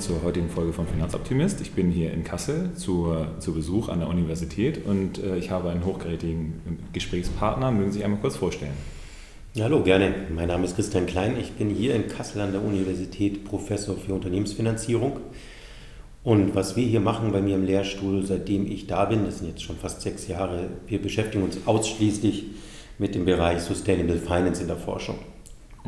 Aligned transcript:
Zur 0.00 0.22
heutigen 0.22 0.48
Folge 0.48 0.72
von 0.72 0.86
Finanzoptimist. 0.86 1.60
Ich 1.60 1.72
bin 1.72 1.90
hier 1.90 2.10
in 2.14 2.24
Kassel 2.24 2.72
zu, 2.74 3.14
zu 3.38 3.52
Besuch 3.52 3.90
an 3.90 4.00
der 4.00 4.08
Universität 4.08 4.86
und 4.86 5.22
äh, 5.22 5.36
ich 5.36 5.50
habe 5.50 5.68
einen 5.68 5.84
hochgerätigen 5.84 6.80
Gesprächspartner. 6.94 7.70
Mögen 7.70 7.92
Sie 7.92 7.98
sich 7.98 8.04
einmal 8.04 8.18
kurz 8.20 8.36
vorstellen? 8.36 8.72
Hallo, 9.60 9.82
gerne. 9.82 10.14
Mein 10.34 10.48
Name 10.48 10.64
ist 10.64 10.76
Christian 10.76 11.04
Klein. 11.04 11.36
Ich 11.38 11.52
bin 11.52 11.68
hier 11.68 11.94
in 11.94 12.08
Kassel 12.08 12.40
an 12.40 12.52
der 12.52 12.64
Universität 12.64 13.44
Professor 13.44 13.94
für 13.94 14.14
Unternehmensfinanzierung. 14.14 15.20
Und 16.24 16.54
was 16.54 16.76
wir 16.76 16.86
hier 16.86 17.00
machen 17.00 17.30
bei 17.30 17.42
mir 17.42 17.56
im 17.56 17.66
Lehrstuhl, 17.66 18.24
seitdem 18.24 18.66
ich 18.66 18.86
da 18.86 19.04
bin, 19.04 19.26
das 19.26 19.40
sind 19.40 19.48
jetzt 19.48 19.62
schon 19.62 19.76
fast 19.76 20.00
sechs 20.00 20.26
Jahre, 20.28 20.68
wir 20.86 21.02
beschäftigen 21.02 21.44
uns 21.44 21.58
ausschließlich 21.66 22.46
mit 22.96 23.14
dem 23.14 23.26
Bereich 23.26 23.60
Sustainable 23.60 24.16
Finance 24.16 24.62
in 24.62 24.68
der 24.68 24.78
Forschung. 24.78 25.18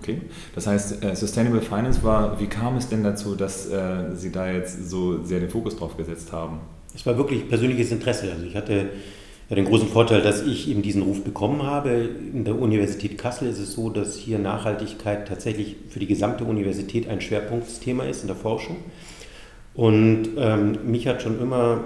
Okay, 0.02 0.20
das 0.56 0.66
heißt, 0.66 1.04
äh, 1.04 1.14
Sustainable 1.14 1.60
Finance 1.60 2.02
war, 2.02 2.40
wie 2.40 2.46
kam 2.46 2.76
es 2.76 2.88
denn 2.88 3.04
dazu, 3.04 3.36
dass 3.36 3.70
äh, 3.70 4.16
Sie 4.16 4.32
da 4.32 4.50
jetzt 4.50 4.90
so 4.90 5.22
sehr 5.22 5.38
den 5.38 5.48
Fokus 5.48 5.76
drauf 5.76 5.96
gesetzt 5.96 6.32
haben? 6.32 6.58
Es 6.92 7.06
war 7.06 7.16
wirklich 7.16 7.48
persönliches 7.48 7.92
Interesse. 7.92 8.32
Also 8.32 8.44
ich 8.44 8.56
hatte 8.56 8.88
ja 9.48 9.56
den 9.56 9.64
großen 9.64 9.86
Vorteil, 9.86 10.20
dass 10.20 10.42
ich 10.42 10.68
eben 10.68 10.82
diesen 10.82 11.02
Ruf 11.02 11.22
bekommen 11.22 11.62
habe. 11.62 12.08
In 12.32 12.44
der 12.44 12.60
Universität 12.60 13.16
Kassel 13.16 13.48
ist 13.48 13.60
es 13.60 13.74
so, 13.74 13.90
dass 13.90 14.16
hier 14.16 14.40
Nachhaltigkeit 14.40 15.28
tatsächlich 15.28 15.76
für 15.88 16.00
die 16.00 16.08
gesamte 16.08 16.44
Universität 16.44 17.08
ein 17.08 17.20
Schwerpunktthema 17.20 18.04
ist 18.04 18.22
in 18.22 18.26
der 18.26 18.36
Forschung. 18.36 18.78
Und 19.74 20.30
ähm, 20.36 20.78
mich 20.84 21.06
hat 21.06 21.22
schon 21.22 21.40
immer 21.40 21.84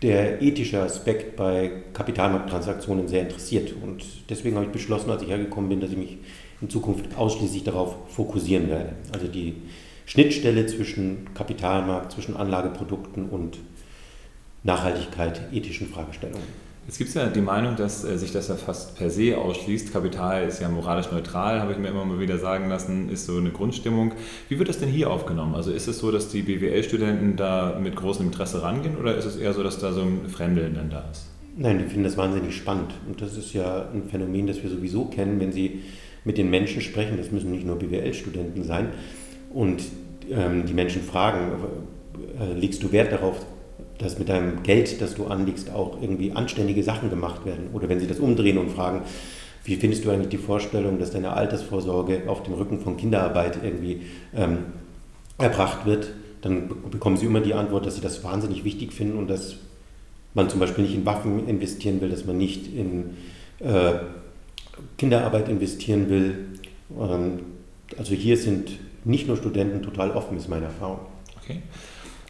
der 0.00 0.40
ethische 0.40 0.80
Aspekt 0.80 1.36
bei 1.36 1.70
Kapitalmarkttransaktionen 1.92 3.08
sehr 3.08 3.22
interessiert. 3.22 3.74
Und 3.82 4.02
deswegen 4.30 4.56
habe 4.56 4.64
ich 4.66 4.72
beschlossen, 4.72 5.10
als 5.10 5.22
ich 5.22 5.28
hergekommen 5.28 5.68
bin, 5.68 5.80
dass 5.80 5.90
ich 5.90 5.98
mich 5.98 6.18
in 6.62 6.70
Zukunft 6.70 7.16
ausschließlich 7.16 7.64
darauf 7.64 7.96
fokussieren 8.08 8.68
werde. 8.68 8.94
Also 9.12 9.26
die 9.26 9.54
Schnittstelle 10.06 10.66
zwischen 10.66 11.34
Kapitalmarkt, 11.34 12.12
zwischen 12.12 12.36
Anlageprodukten 12.36 13.28
und 13.28 13.58
Nachhaltigkeit, 14.62 15.52
ethischen 15.52 15.88
Fragestellungen. 15.88 16.62
Es 16.88 16.98
gibt 16.98 17.14
ja 17.14 17.26
die 17.28 17.40
Meinung, 17.40 17.76
dass 17.76 18.04
äh, 18.04 18.18
sich 18.18 18.32
das 18.32 18.48
ja 18.48 18.56
fast 18.56 18.96
per 18.96 19.08
se 19.08 19.38
ausschließt. 19.38 19.92
Kapital 19.92 20.48
ist 20.48 20.60
ja 20.60 20.68
moralisch 20.68 21.12
neutral, 21.12 21.60
habe 21.60 21.72
ich 21.72 21.78
mir 21.78 21.88
immer 21.88 22.04
mal 22.04 22.18
wieder 22.18 22.38
sagen 22.38 22.68
lassen, 22.68 23.08
ist 23.08 23.26
so 23.26 23.36
eine 23.36 23.50
Grundstimmung. 23.50 24.12
Wie 24.48 24.58
wird 24.58 24.68
das 24.68 24.78
denn 24.78 24.88
hier 24.88 25.10
aufgenommen? 25.10 25.54
Also 25.54 25.70
ist 25.70 25.86
es 25.86 25.98
so, 25.98 26.10
dass 26.10 26.28
die 26.28 26.42
BWL-Studenten 26.42 27.36
da 27.36 27.78
mit 27.80 27.94
großem 27.94 28.26
Interesse 28.26 28.62
rangehen 28.62 28.96
oder 28.96 29.16
ist 29.16 29.26
es 29.26 29.36
eher 29.36 29.52
so, 29.52 29.62
dass 29.62 29.78
da 29.78 29.92
so 29.92 30.02
ein 30.02 30.28
Fremdeln 30.28 30.74
dann 30.74 30.90
da 30.90 31.08
ist? 31.10 31.26
Nein, 31.56 31.78
die 31.78 31.84
finden 31.84 32.04
das 32.04 32.16
wahnsinnig 32.16 32.56
spannend. 32.56 32.92
Und 33.06 33.20
das 33.20 33.36
ist 33.36 33.52
ja 33.52 33.88
ein 33.92 34.08
Phänomen, 34.08 34.48
das 34.48 34.62
wir 34.62 34.70
sowieso 34.70 35.04
kennen, 35.04 35.38
wenn 35.38 35.52
sie 35.52 35.82
mit 36.24 36.38
den 36.38 36.50
Menschen 36.50 36.80
sprechen. 36.80 37.16
Das 37.16 37.30
müssen 37.30 37.50
nicht 37.50 37.66
nur 37.66 37.78
BWL-Studenten 37.78 38.64
sein. 38.64 38.88
Und 39.52 39.82
ähm, 40.30 40.66
die 40.66 40.74
Menschen 40.74 41.02
fragen, 41.02 41.52
äh, 42.38 42.58
legst 42.58 42.82
du 42.82 42.92
Wert 42.92 43.12
darauf, 43.12 43.44
dass 43.98 44.18
mit 44.18 44.28
deinem 44.28 44.62
Geld, 44.62 45.00
das 45.00 45.14
du 45.14 45.26
anlegst, 45.26 45.70
auch 45.70 46.00
irgendwie 46.00 46.32
anständige 46.32 46.82
Sachen 46.82 47.10
gemacht 47.10 47.44
werden. 47.44 47.68
Oder 47.72 47.88
wenn 47.88 48.00
sie 48.00 48.06
das 48.06 48.18
umdrehen 48.18 48.58
und 48.58 48.70
fragen, 48.70 49.02
wie 49.64 49.76
findest 49.76 50.04
du 50.04 50.10
eigentlich 50.10 50.28
die 50.28 50.38
Vorstellung, 50.38 50.98
dass 50.98 51.12
deine 51.12 51.34
Altersvorsorge 51.34 52.22
auf 52.26 52.42
dem 52.42 52.54
Rücken 52.54 52.80
von 52.80 52.96
Kinderarbeit 52.96 53.58
irgendwie 53.62 54.02
ähm, 54.34 54.58
erbracht 55.38 55.86
wird, 55.86 56.12
dann 56.40 56.68
bekommen 56.90 57.16
sie 57.16 57.26
immer 57.26 57.40
die 57.40 57.54
Antwort, 57.54 57.86
dass 57.86 57.94
sie 57.94 58.00
das 58.00 58.24
wahnsinnig 58.24 58.64
wichtig 58.64 58.92
finden 58.92 59.16
und 59.16 59.30
dass 59.30 59.56
man 60.34 60.50
zum 60.50 60.58
Beispiel 60.58 60.84
nicht 60.84 60.94
in 60.94 61.06
Waffen 61.06 61.46
investieren 61.46 62.00
will, 62.00 62.08
dass 62.08 62.24
man 62.24 62.38
nicht 62.38 62.74
in 62.74 63.16
äh, 63.60 63.92
Kinderarbeit 64.98 65.48
investieren 65.48 66.08
will. 66.08 66.38
Ähm, 66.98 67.40
also 67.98 68.14
hier 68.14 68.36
sind 68.36 68.78
nicht 69.04 69.26
nur 69.26 69.36
Studenten 69.36 69.82
total 69.82 70.12
offen, 70.12 70.36
ist 70.36 70.48
meine 70.48 70.66
Erfahrung. 70.66 71.00
Okay. 71.42 71.62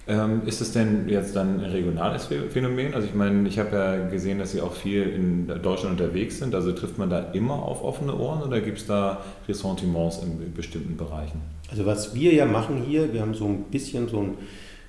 Ähm, 0.08 0.42
ist 0.46 0.60
es 0.60 0.72
denn 0.72 1.08
jetzt 1.08 1.36
dann 1.36 1.60
ein 1.60 1.70
regionales 1.70 2.26
Phänomen? 2.26 2.92
Also 2.92 3.06
ich 3.06 3.14
meine, 3.14 3.46
ich 3.48 3.60
habe 3.60 3.76
ja 3.76 4.08
gesehen, 4.08 4.40
dass 4.40 4.50
Sie 4.50 4.60
auch 4.60 4.72
viel 4.72 5.02
in 5.02 5.46
Deutschland 5.62 6.00
unterwegs 6.00 6.38
sind. 6.38 6.56
Also 6.56 6.72
trifft 6.72 6.98
man 6.98 7.08
da 7.08 7.30
immer 7.32 7.54
auf 7.54 7.84
offene 7.84 8.16
Ohren 8.16 8.42
oder 8.42 8.60
gibt 8.60 8.78
es 8.78 8.86
da 8.86 9.22
Ressentiments 9.48 10.20
in 10.24 10.52
bestimmten 10.54 10.96
Bereichen? 10.96 11.40
Also 11.70 11.86
was 11.86 12.16
wir 12.16 12.34
ja 12.34 12.46
machen 12.46 12.82
hier, 12.84 13.12
wir 13.12 13.20
haben 13.20 13.34
so 13.34 13.46
ein 13.46 13.64
bisschen 13.70 14.08
so 14.08 14.20
ein 14.22 14.34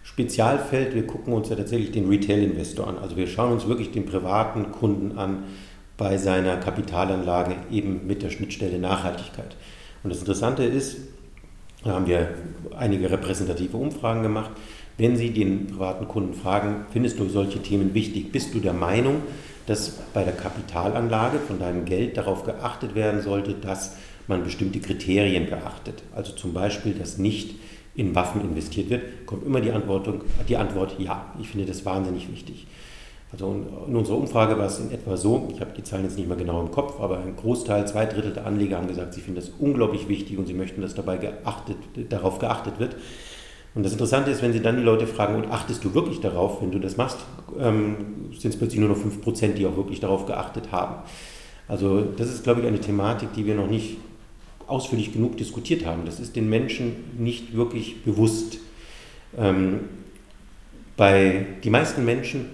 Spezialfeld, 0.02 0.96
wir 0.96 1.06
gucken 1.06 1.34
uns 1.34 1.48
ja 1.50 1.56
tatsächlich 1.56 1.92
den 1.92 2.10
Retail-Investor 2.10 2.88
an. 2.88 2.98
Also 2.98 3.16
wir 3.16 3.28
schauen 3.28 3.54
uns 3.54 3.68
wirklich 3.68 3.92
den 3.92 4.06
privaten 4.08 4.72
Kunden 4.72 5.18
an 5.18 5.44
bei 6.04 6.18
seiner 6.18 6.58
Kapitalanlage 6.58 7.56
eben 7.72 8.06
mit 8.06 8.24
der 8.24 8.30
Schnittstelle 8.30 8.78
Nachhaltigkeit. 8.78 9.56
Und 10.04 10.10
das 10.10 10.20
Interessante 10.20 10.66
ist, 10.66 10.98
da 11.86 11.92
haben 11.92 12.08
wir 12.08 12.28
einige 12.78 13.10
repräsentative 13.10 13.78
Umfragen 13.78 14.22
gemacht, 14.22 14.52
wenn 14.98 15.16
Sie 15.16 15.30
den 15.30 15.68
privaten 15.68 16.10
Kunden 16.10 16.34
fragen, 16.34 16.88
findest 16.92 17.20
du 17.20 17.30
solche 17.30 17.62
Themen 17.62 17.94
wichtig? 17.94 18.34
Bist 18.34 18.54
du 18.54 18.60
der 18.60 18.74
Meinung, 18.74 19.22
dass 19.66 19.92
bei 20.14 20.26
der 20.26 20.34
Kapitalanlage 20.34 21.40
von 21.40 21.58
deinem 21.58 21.86
Geld 21.86 22.18
darauf 22.18 22.44
geachtet 22.44 22.96
werden 22.96 23.22
sollte, 23.22 23.54
dass 23.54 23.96
man 24.28 24.44
bestimmte 24.44 24.82
Kriterien 24.82 25.50
beachtet? 25.50 26.04
Also 26.14 26.34
zum 26.34 26.52
Beispiel, 26.52 26.96
dass 26.96 27.18
nicht 27.18 27.56
in 27.96 28.14
Waffen 28.14 28.42
investiert 28.42 28.90
wird, 28.90 29.26
kommt 29.26 29.46
immer 29.46 29.62
die 29.62 29.72
Antwort, 29.72 30.10
die 30.50 30.58
Antwort 30.58 31.00
ja. 31.00 31.34
Ich 31.40 31.48
finde 31.48 31.66
das 31.66 31.86
wahnsinnig 31.86 32.30
wichtig. 32.30 32.68
Also 33.34 33.66
in 33.88 33.96
unserer 33.96 34.18
Umfrage 34.18 34.58
war 34.60 34.68
es 34.68 34.80
in 34.80 34.92
etwa 34.92 35.18
so, 35.18 35.50
ich 35.52 35.60
habe 35.60 35.72
die 35.76 35.84
Zahlen 35.84 36.04
jetzt 36.04 36.18
nicht 36.18 36.28
mehr 36.28 36.38
genau 36.38 36.62
im 36.62 36.70
Kopf, 36.70 37.00
aber 37.00 37.18
ein 37.18 37.36
Großteil, 37.36 37.88
zwei 37.88 38.06
Drittel 38.06 38.32
der 38.32 38.46
Anleger 38.46 38.78
haben 38.78 38.88
gesagt, 38.88 39.16
sie 39.16 39.22
finden 39.22 39.42
das 39.42 39.52
unglaublich 39.58 40.08
wichtig 40.08 40.38
und 40.38 40.46
sie 40.46 40.54
möchten, 40.54 40.82
dass 40.82 40.94
dabei 40.94 41.18
geachtet, 41.18 41.78
darauf 42.10 42.38
geachtet 42.38 42.80
wird. 42.80 42.96
Und 43.76 43.84
das 43.84 43.92
Interessante 43.92 44.30
ist, 44.30 44.44
wenn 44.44 44.54
Sie 44.54 44.62
dann 44.62 44.78
die 44.78 44.84
Leute 44.84 45.08
fragen, 45.08 45.34
und 45.34 45.50
achtest 45.50 45.84
du 45.84 45.96
wirklich 45.96 46.20
darauf, 46.20 46.62
wenn 46.62 46.70
du 46.70 46.78
das 46.78 46.96
machst, 46.96 47.18
ähm, 47.60 47.96
sind 48.38 48.54
es 48.54 48.58
plötzlich 48.58 48.80
nur 48.80 48.90
noch 48.90 48.98
5%, 48.98 49.54
die 49.54 49.66
auch 49.66 49.76
wirklich 49.76 50.00
darauf 50.00 50.28
geachtet 50.28 50.72
haben. 50.72 50.98
Also 51.68 52.02
das 52.02 52.30
ist, 52.30 52.44
glaube 52.44 52.62
ich, 52.62 52.68
eine 52.68 52.80
Thematik, 52.80 53.34
die 53.34 53.48
wir 53.48 53.56
noch 53.56 53.68
nicht 53.68 53.98
ausführlich 54.68 55.12
genug 55.12 55.38
diskutiert 55.38 55.88
haben. 55.88 56.04
Das 56.06 56.20
ist 56.20 56.36
den 56.36 56.50
Menschen 56.50 56.94
nicht 57.18 57.56
wirklich 57.56 58.04
bewusst. 58.04 58.60
Ähm, 59.38 59.80
bei 60.96 61.48
die 61.64 61.72
meisten 61.72 62.06
Menschen, 62.06 62.46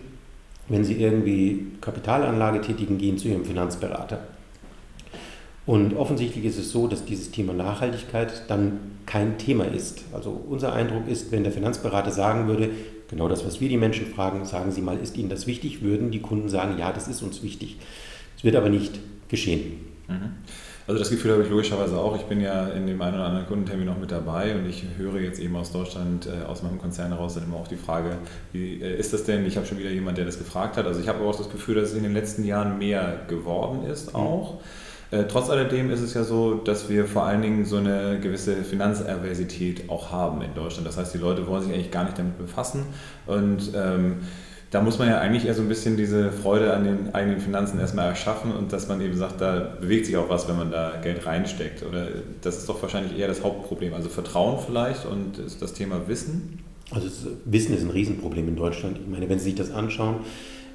wenn 0.69 0.83
sie 0.83 0.93
irgendwie 0.93 1.67
Kapitalanlage 1.81 2.61
tätigen, 2.61 2.97
gehen 2.97 3.17
zu 3.17 3.27
ihrem 3.27 3.45
Finanzberater. 3.45 4.19
Und 5.65 5.95
offensichtlich 5.95 6.45
ist 6.45 6.57
es 6.57 6.71
so, 6.71 6.87
dass 6.87 7.05
dieses 7.05 7.31
Thema 7.31 7.53
Nachhaltigkeit 7.53 8.43
dann 8.47 8.79
kein 9.05 9.37
Thema 9.37 9.65
ist. 9.65 10.03
Also 10.13 10.31
unser 10.31 10.73
Eindruck 10.73 11.07
ist, 11.07 11.31
wenn 11.31 11.43
der 11.43 11.51
Finanzberater 11.51 12.11
sagen 12.11 12.47
würde, 12.47 12.69
genau 13.07 13.27
das, 13.27 13.45
was 13.45 13.61
wir 13.61 13.69
die 13.69 13.77
Menschen 13.77 14.07
fragen, 14.07 14.45
sagen 14.45 14.71
Sie 14.71 14.81
mal, 14.81 14.97
ist 14.97 15.17
Ihnen 15.17 15.29
das 15.29 15.47
wichtig, 15.47 15.83
würden 15.83 16.11
die 16.11 16.21
Kunden 16.21 16.49
sagen, 16.49 16.77
ja, 16.79 16.91
das 16.91 17.07
ist 17.07 17.21
uns 17.21 17.43
wichtig. 17.43 17.77
Es 18.37 18.43
wird 18.43 18.55
aber 18.55 18.69
nicht 18.69 18.99
geschehen. 19.27 19.85
Mhm. 20.07 20.31
Also 20.89 20.97
das 20.97 21.11
Gefühl 21.11 21.33
habe 21.33 21.43
ich 21.43 21.49
logischerweise 21.51 21.99
auch. 21.99 22.15
Ich 22.15 22.23
bin 22.23 22.41
ja 22.41 22.65
in 22.69 22.87
dem 22.87 22.99
einen 22.99 23.13
oder 23.13 23.25
anderen 23.25 23.45
Kundentermin 23.45 23.85
noch 23.85 23.99
mit 23.99 24.09
dabei 24.09 24.55
und 24.55 24.67
ich 24.67 24.83
höre 24.97 25.19
jetzt 25.19 25.39
eben 25.39 25.55
aus 25.55 25.71
Deutschland, 25.71 26.25
äh, 26.25 26.47
aus 26.47 26.63
meinem 26.63 26.79
Konzern 26.79 27.09
heraus 27.09 27.35
dann 27.35 27.43
immer 27.43 27.57
auch 27.57 27.67
die 27.67 27.75
Frage, 27.75 28.17
wie 28.53 28.81
äh, 28.81 28.97
ist 28.97 29.13
das 29.13 29.23
denn? 29.23 29.45
Ich 29.45 29.55
habe 29.55 29.67
schon 29.67 29.77
wieder 29.77 29.91
jemanden, 29.91 30.15
der 30.15 30.25
das 30.25 30.39
gefragt 30.39 30.77
hat. 30.77 30.87
Also 30.87 30.99
ich 30.99 31.07
habe 31.07 31.23
auch 31.23 31.35
das 31.35 31.51
Gefühl, 31.51 31.75
dass 31.75 31.91
es 31.91 31.95
in 31.95 32.01
den 32.01 32.15
letzten 32.15 32.43
Jahren 32.43 32.79
mehr 32.79 33.19
geworden 33.27 33.85
ist 33.85 34.15
auch. 34.15 34.55
Mhm. 35.11 35.19
Äh, 35.19 35.25
trotz 35.27 35.51
alledem 35.51 35.91
ist 35.91 36.01
es 36.01 36.15
ja 36.15 36.23
so, 36.23 36.55
dass 36.55 36.89
wir 36.89 37.05
vor 37.05 37.21
allen 37.23 37.43
Dingen 37.43 37.65
so 37.65 37.77
eine 37.77 38.19
gewisse 38.19 38.55
Finanzerversität 38.63 39.91
auch 39.91 40.11
haben 40.11 40.41
in 40.41 40.55
Deutschland. 40.55 40.87
Das 40.87 40.97
heißt, 40.97 41.13
die 41.13 41.19
Leute 41.19 41.45
wollen 41.45 41.61
sich 41.61 41.71
eigentlich 41.71 41.91
gar 41.91 42.05
nicht 42.05 42.17
damit 42.17 42.39
befassen 42.39 42.87
und 43.27 43.73
ähm, 43.75 44.21
da 44.71 44.81
muss 44.81 44.99
man 44.99 45.07
ja 45.07 45.19
eigentlich 45.19 45.45
eher 45.45 45.55
so 45.55 45.63
ein 45.63 45.67
bisschen 45.67 45.97
diese 45.97 46.31
Freude 46.31 46.73
an 46.73 46.83
den 46.83 47.15
eigenen 47.15 47.39
Finanzen 47.39 47.79
erstmal 47.79 48.07
erschaffen 48.07 48.51
und 48.51 48.71
dass 48.71 48.87
man 48.87 49.01
eben 49.01 49.17
sagt, 49.17 49.41
da 49.41 49.77
bewegt 49.81 50.05
sich 50.05 50.15
auch 50.15 50.29
was, 50.29 50.47
wenn 50.47 50.57
man 50.57 50.71
da 50.71 50.99
Geld 51.01 51.25
reinsteckt. 51.25 51.83
Oder 51.83 52.07
das 52.41 52.57
ist 52.57 52.69
doch 52.69 52.79
wahrscheinlich 52.81 53.17
eher 53.17 53.27
das 53.27 53.43
Hauptproblem. 53.43 53.93
Also 53.95 54.09
Vertrauen 54.09 54.59
vielleicht 54.63 55.05
und 55.05 55.39
das 55.59 55.73
Thema 55.73 56.07
Wissen. 56.07 56.59
Also 56.91 57.07
Wissen 57.45 57.75
ist 57.75 57.83
ein 57.83 57.89
Riesenproblem 57.89 58.47
in 58.47 58.55
Deutschland. 58.55 58.99
Ich 59.01 59.07
meine, 59.07 59.27
wenn 59.27 59.39
Sie 59.39 59.45
sich 59.45 59.55
das 59.55 59.71
anschauen, 59.71 60.17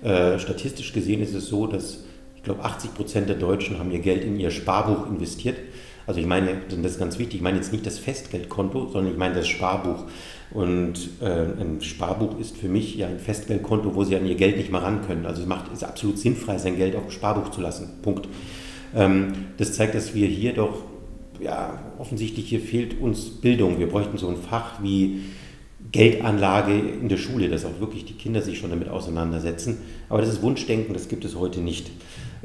äh, 0.03 0.39
statistisch 0.39 0.93
gesehen 0.93 1.23
ist 1.23 1.35
es 1.35 1.47
so, 1.47 1.67
dass 1.67 2.05
ich 2.37 2.43
glaube, 2.43 2.65
80 2.65 2.95
Prozent 2.95 3.29
der 3.29 3.37
Deutschen 3.37 3.79
haben 3.79 3.91
ihr 3.91 4.01
Geld 4.01 4.25
in 4.25 4.39
ihr 4.39 4.51
Sparbuch 4.51 5.09
investiert. 5.09 5.57
Also 6.07 6.21
ich 6.21 6.27
meine, 6.27 6.57
das 6.69 6.93
ist 6.93 6.99
ganz 6.99 7.19
wichtig, 7.19 7.37
ich 7.37 7.43
meine 7.43 7.57
jetzt 7.57 7.73
nicht 7.73 7.87
das 7.87 7.99
Festgeldkonto, 7.99 8.89
sondern 8.89 9.13
ich 9.13 9.19
meine 9.19 9.35
das 9.35 9.49
Sparbuch. 9.49 10.05
Und 10.51 11.11
äh, 11.21 11.27
ein 11.61 11.81
Sparbuch 11.81 12.39
ist 12.39 12.57
für 12.57 12.69
mich 12.69 12.95
ja 12.97 13.09
ein 13.09 13.19
Festgeldkonto, 13.19 13.95
wo 13.95 14.05
Sie 14.05 14.15
an 14.15 14.27
Ihr 14.27 14.35
Geld 14.35 14.57
nicht 14.57 14.71
mal 14.71 14.81
ran 14.81 15.03
können. 15.07 15.27
Also 15.27 15.43
es 15.43 15.49
macht, 15.49 15.73
ist 15.73 15.83
absolut 15.83 16.19
sinnfrei, 16.19 16.59
sein 16.59 16.77
Geld 16.77 16.95
auf 16.95 17.03
dem 17.03 17.11
Sparbuch 17.11 17.51
zu 17.51 17.61
lassen. 17.61 17.89
Punkt. 18.03 18.29
Ähm, 18.95 19.33
das 19.57 19.73
zeigt, 19.73 19.95
dass 19.95 20.15
wir 20.15 20.29
hier 20.29 20.53
doch, 20.53 20.83
ja, 21.41 21.83
offensichtlich 21.99 22.49
hier 22.49 22.61
fehlt 22.61 23.01
uns 23.01 23.31
Bildung. 23.31 23.79
Wir 23.79 23.89
bräuchten 23.89 24.19
so 24.19 24.29
ein 24.29 24.37
Fach 24.37 24.83
wie 24.83 25.23
Geldanlage 25.91 26.79
in 26.79 27.09
der 27.09 27.17
Schule, 27.17 27.49
dass 27.49 27.65
auch 27.65 27.81
wirklich 27.81 28.05
die 28.05 28.15
Kinder 28.15 28.43
sich 28.43 28.59
schon 28.59 28.71
damit 28.71 28.89
auseinandersetzen. 28.89 29.79
Aber 30.09 30.21
das 30.21 30.31
ist 30.31 30.43
Wunschdenken, 30.43 30.95
das 30.95 31.09
gibt 31.09 31.25
es 31.25 31.37
heute 31.37 31.61
nicht. 31.61 31.91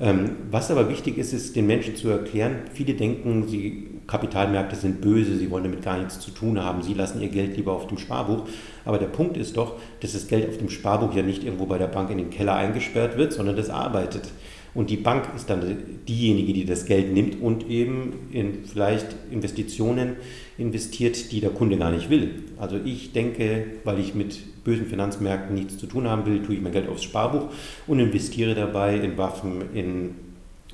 Ähm, 0.01 0.37
was 0.49 0.71
aber 0.71 0.89
wichtig 0.89 1.17
ist, 1.17 1.33
ist 1.33 1.55
den 1.55 1.67
Menschen 1.67 1.95
zu 1.95 2.07
erklären, 2.09 2.61
viele 2.73 2.93
denken, 2.93 3.47
sie 3.47 3.87
Kapitalmärkte 4.07 4.75
sind 4.75 5.01
böse, 5.01 5.37
sie 5.37 5.51
wollen 5.51 5.65
damit 5.65 5.83
gar 5.83 5.97
nichts 5.97 6.19
zu 6.19 6.31
tun 6.31 6.63
haben, 6.63 6.81
sie 6.81 6.93
lassen 6.93 7.21
ihr 7.21 7.27
Geld 7.27 7.57
lieber 7.57 7.73
auf 7.73 7.87
dem 7.87 7.97
Sparbuch. 7.97 8.47
Aber 8.85 8.97
der 8.97 9.07
Punkt 9.07 9.37
ist 9.37 9.57
doch, 9.57 9.75
dass 9.99 10.13
das 10.13 10.27
Geld 10.27 10.47
auf 10.47 10.57
dem 10.57 10.69
Sparbuch 10.69 11.13
ja 11.13 11.21
nicht 11.21 11.43
irgendwo 11.43 11.65
bei 11.65 11.77
der 11.77 11.87
Bank 11.87 12.09
in 12.09 12.17
den 12.17 12.29
Keller 12.29 12.55
eingesperrt 12.55 13.17
wird, 13.17 13.33
sondern 13.33 13.55
das 13.55 13.69
arbeitet. 13.69 14.31
Und 14.73 14.89
die 14.89 14.97
Bank 14.97 15.29
ist 15.35 15.49
dann 15.49 15.77
diejenige, 16.07 16.53
die 16.53 16.65
das 16.65 16.85
Geld 16.85 17.11
nimmt 17.11 17.41
und 17.41 17.69
eben 17.69 18.13
in 18.31 18.65
vielleicht 18.65 19.07
Investitionen 19.31 20.15
investiert, 20.57 21.31
die 21.31 21.41
der 21.41 21.49
Kunde 21.49 21.77
gar 21.77 21.91
nicht 21.91 22.09
will. 22.09 22.43
Also 22.57 22.77
ich 22.83 23.11
denke, 23.11 23.65
weil 23.83 23.99
ich 23.99 24.13
mit 24.13 24.39
bösen 24.69 24.85
Finanzmärkten 24.85 25.55
nichts 25.55 25.77
zu 25.77 25.87
tun 25.87 26.07
haben 26.07 26.25
will, 26.27 26.43
tue 26.43 26.55
ich 26.55 26.61
mein 26.61 26.71
Geld 26.71 26.87
aufs 26.87 27.03
Sparbuch 27.03 27.49
und 27.87 27.99
investiere 27.99 28.53
dabei 28.53 28.95
in 28.95 29.17
Waffen, 29.17 29.73
in 29.73 30.15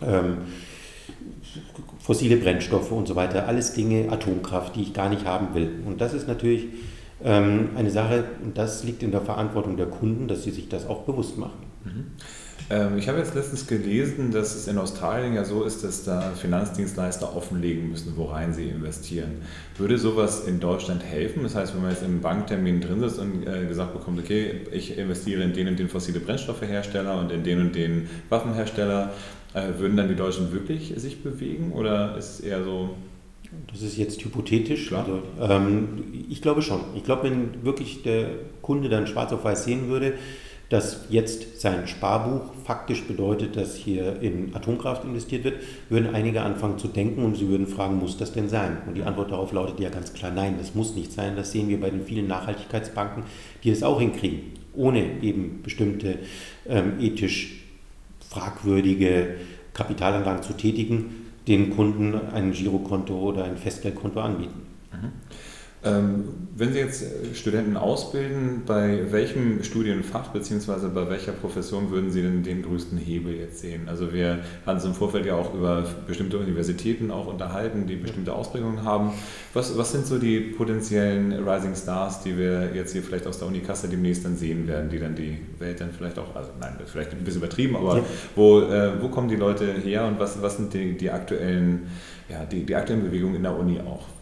ähm, 0.01 0.37
fossile 1.99 2.35
Brennstoffe 2.35 2.91
und 2.91 3.07
so 3.07 3.15
weiter. 3.15 3.47
Alles 3.47 3.73
Dinge, 3.73 4.11
Atomkraft, 4.11 4.75
die 4.75 4.81
ich 4.81 4.93
gar 4.93 5.09
nicht 5.09 5.25
haben 5.25 5.55
will. 5.55 5.69
Und 5.85 6.01
das 6.01 6.13
ist 6.13 6.27
natürlich 6.27 6.67
ähm, 7.23 7.69
eine 7.77 7.89
Sache, 7.89 8.25
und 8.43 8.57
das 8.57 8.83
liegt 8.83 9.01
in 9.01 9.11
der 9.11 9.21
Verantwortung 9.21 9.77
der 9.77 9.87
Kunden, 9.87 10.27
dass 10.27 10.43
sie 10.43 10.51
sich 10.51 10.67
das 10.67 10.87
auch 10.87 11.03
bewusst 11.03 11.37
machen. 11.37 11.63
Mhm. 11.85 12.05
Ähm, 12.69 12.97
ich 12.97 13.07
habe 13.07 13.19
jetzt 13.19 13.35
letztens 13.35 13.67
gelesen, 13.67 14.31
dass 14.31 14.55
es 14.55 14.67
in 14.67 14.77
Australien 14.77 15.35
ja 15.35 15.45
so 15.45 15.63
ist, 15.63 15.83
dass 15.83 16.03
da 16.03 16.21
Finanzdienstleister 16.31 17.35
offenlegen 17.35 17.89
müssen, 17.89 18.13
worein 18.17 18.53
sie 18.53 18.69
investieren. 18.69 19.41
Würde 19.77 19.97
sowas 19.97 20.45
in 20.47 20.59
Deutschland 20.59 21.03
helfen? 21.03 21.43
Das 21.43 21.55
heißt, 21.55 21.75
wenn 21.75 21.81
man 21.81 21.91
jetzt 21.91 22.03
im 22.03 22.21
Banktermin 22.21 22.81
drin 22.81 22.99
sitzt 22.99 23.19
und 23.19 23.45
äh, 23.47 23.65
gesagt 23.65 23.93
bekommt, 23.93 24.19
okay, 24.19 24.61
ich 24.71 24.97
investiere 24.97 25.43
in 25.43 25.53
den 25.53 25.67
und 25.67 25.79
den 25.79 25.89
fossile 25.89 26.19
Brennstoffehersteller 26.19 27.19
und 27.19 27.31
in 27.31 27.43
den 27.43 27.61
und 27.61 27.75
den 27.75 28.09
Waffenhersteller, 28.29 29.11
äh, 29.53 29.79
würden 29.79 29.95
dann 29.95 30.07
die 30.07 30.15
Deutschen 30.15 30.51
wirklich 30.51 30.93
sich 30.97 31.23
bewegen 31.23 31.71
oder 31.71 32.17
ist 32.17 32.39
es 32.39 32.39
eher 32.41 32.63
so, 32.63 32.95
das 33.71 33.81
ist 33.81 33.95
jetzt 33.97 34.23
hypothetisch. 34.23 34.91
Also, 34.91 35.21
ähm, 35.39 36.03
ich 36.29 36.41
glaube 36.41 36.61
schon. 36.61 36.81
Ich 36.95 37.03
glaube, 37.03 37.29
wenn 37.29 37.63
wirklich 37.63 38.03
der 38.03 38.27
Kunde 38.61 38.89
dann 38.89 39.07
schwarz 39.07 39.31
auf 39.31 39.43
weiß 39.43 39.65
sehen 39.65 39.87
würde, 39.87 40.13
dass 40.69 41.05
jetzt 41.09 41.61
sein 41.61 41.87
Sparbuch 41.87 42.53
faktisch 42.63 43.03
bedeutet, 43.03 43.55
dass 43.55 43.75
hier 43.75 44.21
in 44.21 44.55
Atomkraft 44.55 45.03
investiert 45.03 45.43
wird, 45.43 45.61
würden 45.89 46.13
einige 46.15 46.41
anfangen 46.41 46.79
zu 46.79 46.87
denken 46.87 47.23
und 47.23 47.37
sie 47.37 47.47
würden 47.47 47.67
fragen, 47.67 47.97
muss 47.97 48.17
das 48.17 48.33
denn 48.33 48.49
sein? 48.49 48.77
Und 48.87 48.95
die 48.95 49.03
Antwort 49.03 49.31
darauf 49.31 49.51
lautet 49.51 49.79
ja 49.79 49.89
ganz 49.89 50.13
klar, 50.13 50.31
nein, 50.31 50.55
das 50.57 50.73
muss 50.73 50.95
nicht 50.95 51.11
sein. 51.11 51.35
Das 51.35 51.51
sehen 51.51 51.69
wir 51.69 51.79
bei 51.79 51.89
den 51.89 52.01
vielen 52.01 52.27
Nachhaltigkeitsbanken, 52.27 53.23
die 53.63 53.69
es 53.69 53.83
auch 53.83 53.99
hinkriegen, 53.99 54.39
ohne 54.73 55.21
eben 55.21 55.61
bestimmte 55.61 56.19
ähm, 56.67 56.93
ethisch 56.99 57.63
fragwürdige 58.29 59.35
Kapitalanlagen 59.73 60.43
zu 60.43 60.53
tätigen, 60.53 61.27
den 61.47 61.75
Kunden 61.75 62.15
ein 62.33 62.53
Girokonto 62.53 63.13
oder 63.13 63.43
ein 63.43 63.57
Festgeldkonto 63.57 64.19
anbieten. 64.19 64.61
Mhm. 64.91 65.11
Ähm, 65.85 66.23
wenn 66.57 66.71
Sie 66.71 66.79
jetzt 66.79 67.03
äh, 67.03 67.35
Studenten 67.35 67.75
ausbilden, 67.77 68.63
bei 68.65 69.11
welchem 69.11 69.61
Studienfach 69.61 70.29
bzw. 70.29 70.87
bei 70.93 71.09
welcher 71.09 71.33
Profession 71.33 71.91
würden 71.91 72.09
Sie 72.09 72.21
denn 72.21 72.43
den 72.43 72.63
größten 72.63 72.97
Hebel 72.97 73.35
jetzt 73.35 73.59
sehen? 73.59 73.87
Also 73.87 74.13
wir 74.13 74.39
hatten 74.65 74.77
uns 74.77 74.85
im 74.85 74.93
Vorfeld 74.93 75.25
ja 75.25 75.35
auch 75.35 75.53
über 75.53 75.83
bestimmte 76.07 76.39
Universitäten 76.39 77.11
auch 77.11 77.27
unterhalten, 77.27 77.87
die 77.87 77.97
bestimmte 77.97 78.33
Ausprägungen 78.33 78.83
haben. 78.83 79.11
Was, 79.53 79.77
was 79.77 79.91
sind 79.91 80.07
so 80.07 80.17
die 80.17 80.39
potenziellen 80.39 81.33
Rising 81.47 81.75
Stars, 81.75 82.23
die 82.23 82.37
wir 82.37 82.73
jetzt 82.73 82.93
hier 82.93 83.03
vielleicht 83.03 83.27
aus 83.27 83.37
der 83.37 83.49
Uni 83.49 83.59
Kassel 83.59 83.89
demnächst 83.89 84.25
dann 84.25 84.37
sehen 84.37 84.67
werden, 84.67 84.89
die 84.89 84.99
dann 84.99 85.13
die 85.13 85.37
Welt 85.59 85.81
dann 85.81 85.91
vielleicht 85.91 86.17
auch, 86.17 86.35
also 86.35 86.51
nein, 86.59 86.75
vielleicht 86.85 87.11
ein 87.11 87.23
bisschen 87.23 87.41
übertrieben, 87.41 87.75
aber 87.75 87.97
ja. 87.97 88.03
wo, 88.35 88.61
äh, 88.61 89.01
wo 89.01 89.09
kommen 89.09 89.27
die 89.27 89.35
Leute 89.35 89.65
her 89.73 90.05
und 90.05 90.19
was, 90.19 90.41
was 90.41 90.57
sind 90.57 90.73
die, 90.73 90.97
die 90.97 91.11
aktuellen, 91.11 91.87
ja, 92.29 92.45
die, 92.45 92.65
die 92.65 92.75
aktuellen 92.75 93.03
Bewegungen 93.03 93.35
in 93.35 93.43
der 93.43 93.57
Uni 93.57 93.79
auch? 93.81 94.14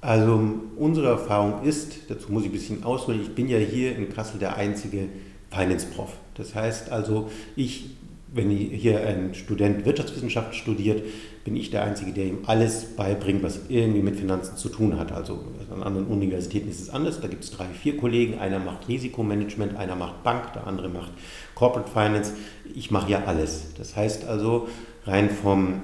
Also 0.00 0.40
unsere 0.76 1.08
Erfahrung 1.08 1.62
ist, 1.62 2.08
dazu 2.08 2.32
muss 2.32 2.42
ich 2.42 2.48
ein 2.48 2.52
bisschen 2.52 2.84
ausholen, 2.84 3.20
ich 3.20 3.34
bin 3.34 3.48
ja 3.48 3.58
hier 3.58 3.96
in 3.96 4.08
Kassel 4.08 4.38
der 4.38 4.56
einzige 4.56 5.08
Finance-Prof. 5.50 6.12
Das 6.34 6.54
heißt 6.54 6.90
also, 6.90 7.30
ich, 7.54 7.90
wenn 8.32 8.50
hier 8.50 9.06
ein 9.06 9.34
Student 9.34 9.84
Wirtschaftswissenschaft 9.84 10.54
studiert, 10.54 11.02
bin 11.44 11.56
ich 11.56 11.70
der 11.70 11.82
Einzige, 11.84 12.12
der 12.12 12.26
ihm 12.26 12.38
alles 12.46 12.84
beibringt, 12.96 13.42
was 13.42 13.60
irgendwie 13.68 14.02
mit 14.02 14.16
Finanzen 14.16 14.56
zu 14.56 14.68
tun 14.68 14.98
hat. 14.98 15.12
Also 15.12 15.40
an 15.70 15.82
anderen 15.82 16.06
Universitäten 16.06 16.70
ist 16.70 16.80
es 16.80 16.90
anders. 16.90 17.20
Da 17.20 17.28
gibt 17.28 17.44
es 17.44 17.50
drei, 17.50 17.66
vier 17.66 17.96
Kollegen. 17.96 18.38
Einer 18.38 18.58
macht 18.58 18.88
Risikomanagement, 18.88 19.76
einer 19.76 19.96
macht 19.96 20.22
Bank, 20.22 20.52
der 20.52 20.66
andere 20.66 20.88
macht 20.88 21.12
Corporate 21.54 21.90
Finance. 21.90 22.34
Ich 22.74 22.90
mache 22.90 23.10
ja 23.10 23.24
alles. 23.24 23.74
Das 23.76 23.96
heißt 23.96 24.26
also, 24.26 24.68
rein 25.04 25.30
vom 25.30 25.82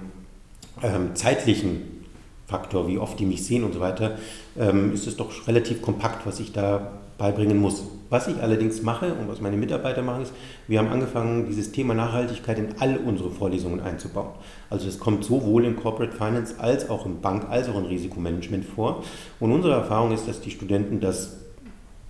ähm, 0.83 1.15
zeitlichen 1.15 1.96
Faktor, 2.47 2.87
wie 2.89 2.99
oft 2.99 3.19
die 3.19 3.27
mich 3.27 3.45
sehen 3.45 3.65
und 3.65 3.75
so 3.75 3.81
weiter, 3.81 4.19
ähm, 4.59 4.93
ist 4.93 5.07
es 5.07 5.17
doch 5.17 5.47
relativ 5.49 5.83
kompakt, 5.83 6.27
was 6.27 6.41
ich 6.41 6.53
da 6.53 6.93
beibringen 7.19 7.59
muss. 7.59 7.83
Was 8.09 8.29
ich 8.29 8.41
allerdings 8.41 8.83
mache 8.83 9.15
und 9.15 9.29
was 9.29 9.41
meine 9.41 9.57
Mitarbeiter 9.57 10.03
machen, 10.03 10.23
ist, 10.23 10.33
wir 10.69 10.79
haben 10.79 10.89
angefangen, 10.89 11.47
dieses 11.49 11.73
Thema 11.73 11.93
Nachhaltigkeit 11.95 12.59
in 12.59 12.69
all 12.79 12.99
unsere 12.99 13.31
Vorlesungen 13.31 13.81
einzubauen. 13.81 14.31
Also 14.71 14.87
es 14.87 15.01
kommt 15.01 15.25
sowohl 15.25 15.65
im 15.65 15.77
Corporate 15.77 16.17
Finance 16.17 16.55
als 16.59 16.89
auch 16.89 17.05
im 17.05 17.21
Bank- 17.21 17.49
als 17.51 17.69
auch 17.69 17.77
im 17.77 17.87
Risikomanagement 17.87 18.65
vor. 18.65 19.03
Und 19.41 19.51
unsere 19.51 19.75
Erfahrung 19.75 20.13
ist, 20.13 20.29
dass 20.29 20.41
die 20.41 20.53
Studenten 20.53 21.01
das 21.01 21.39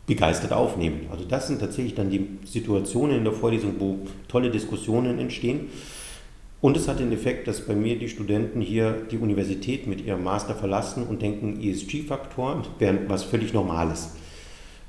begeistert 0.07 0.53
aufnehmen. 0.53 1.07
Also 1.11 1.25
das 1.25 1.49
sind 1.49 1.61
tatsächlich 1.61 1.95
dann 1.95 2.11
die 2.11 2.39
Situationen 2.45 3.17
in 3.17 3.25
der 3.25 3.33
Vorlesung, 3.33 3.75
wo 3.79 3.99
tolle 4.29 4.51
Diskussionen 4.51 5.19
entstehen. 5.19 5.69
Und 6.67 6.77
es 6.77 6.89
hat 6.89 6.99
den 6.99 7.13
Effekt, 7.13 7.47
dass 7.47 7.61
bei 7.61 7.77
mir 7.77 7.97
die 7.97 8.09
Studenten 8.09 8.61
hier 8.61 8.91
die 9.09 9.19
Universität 9.19 9.87
mit 9.87 10.05
ihrem 10.05 10.25
Master 10.25 10.53
verlassen 10.53 11.07
und 11.07 11.23
denken, 11.23 11.61
ESG-Faktor 11.63 12.65
wäre 12.81 12.99
was 13.07 13.23
völlig 13.23 13.55
Normales. 13.55 14.17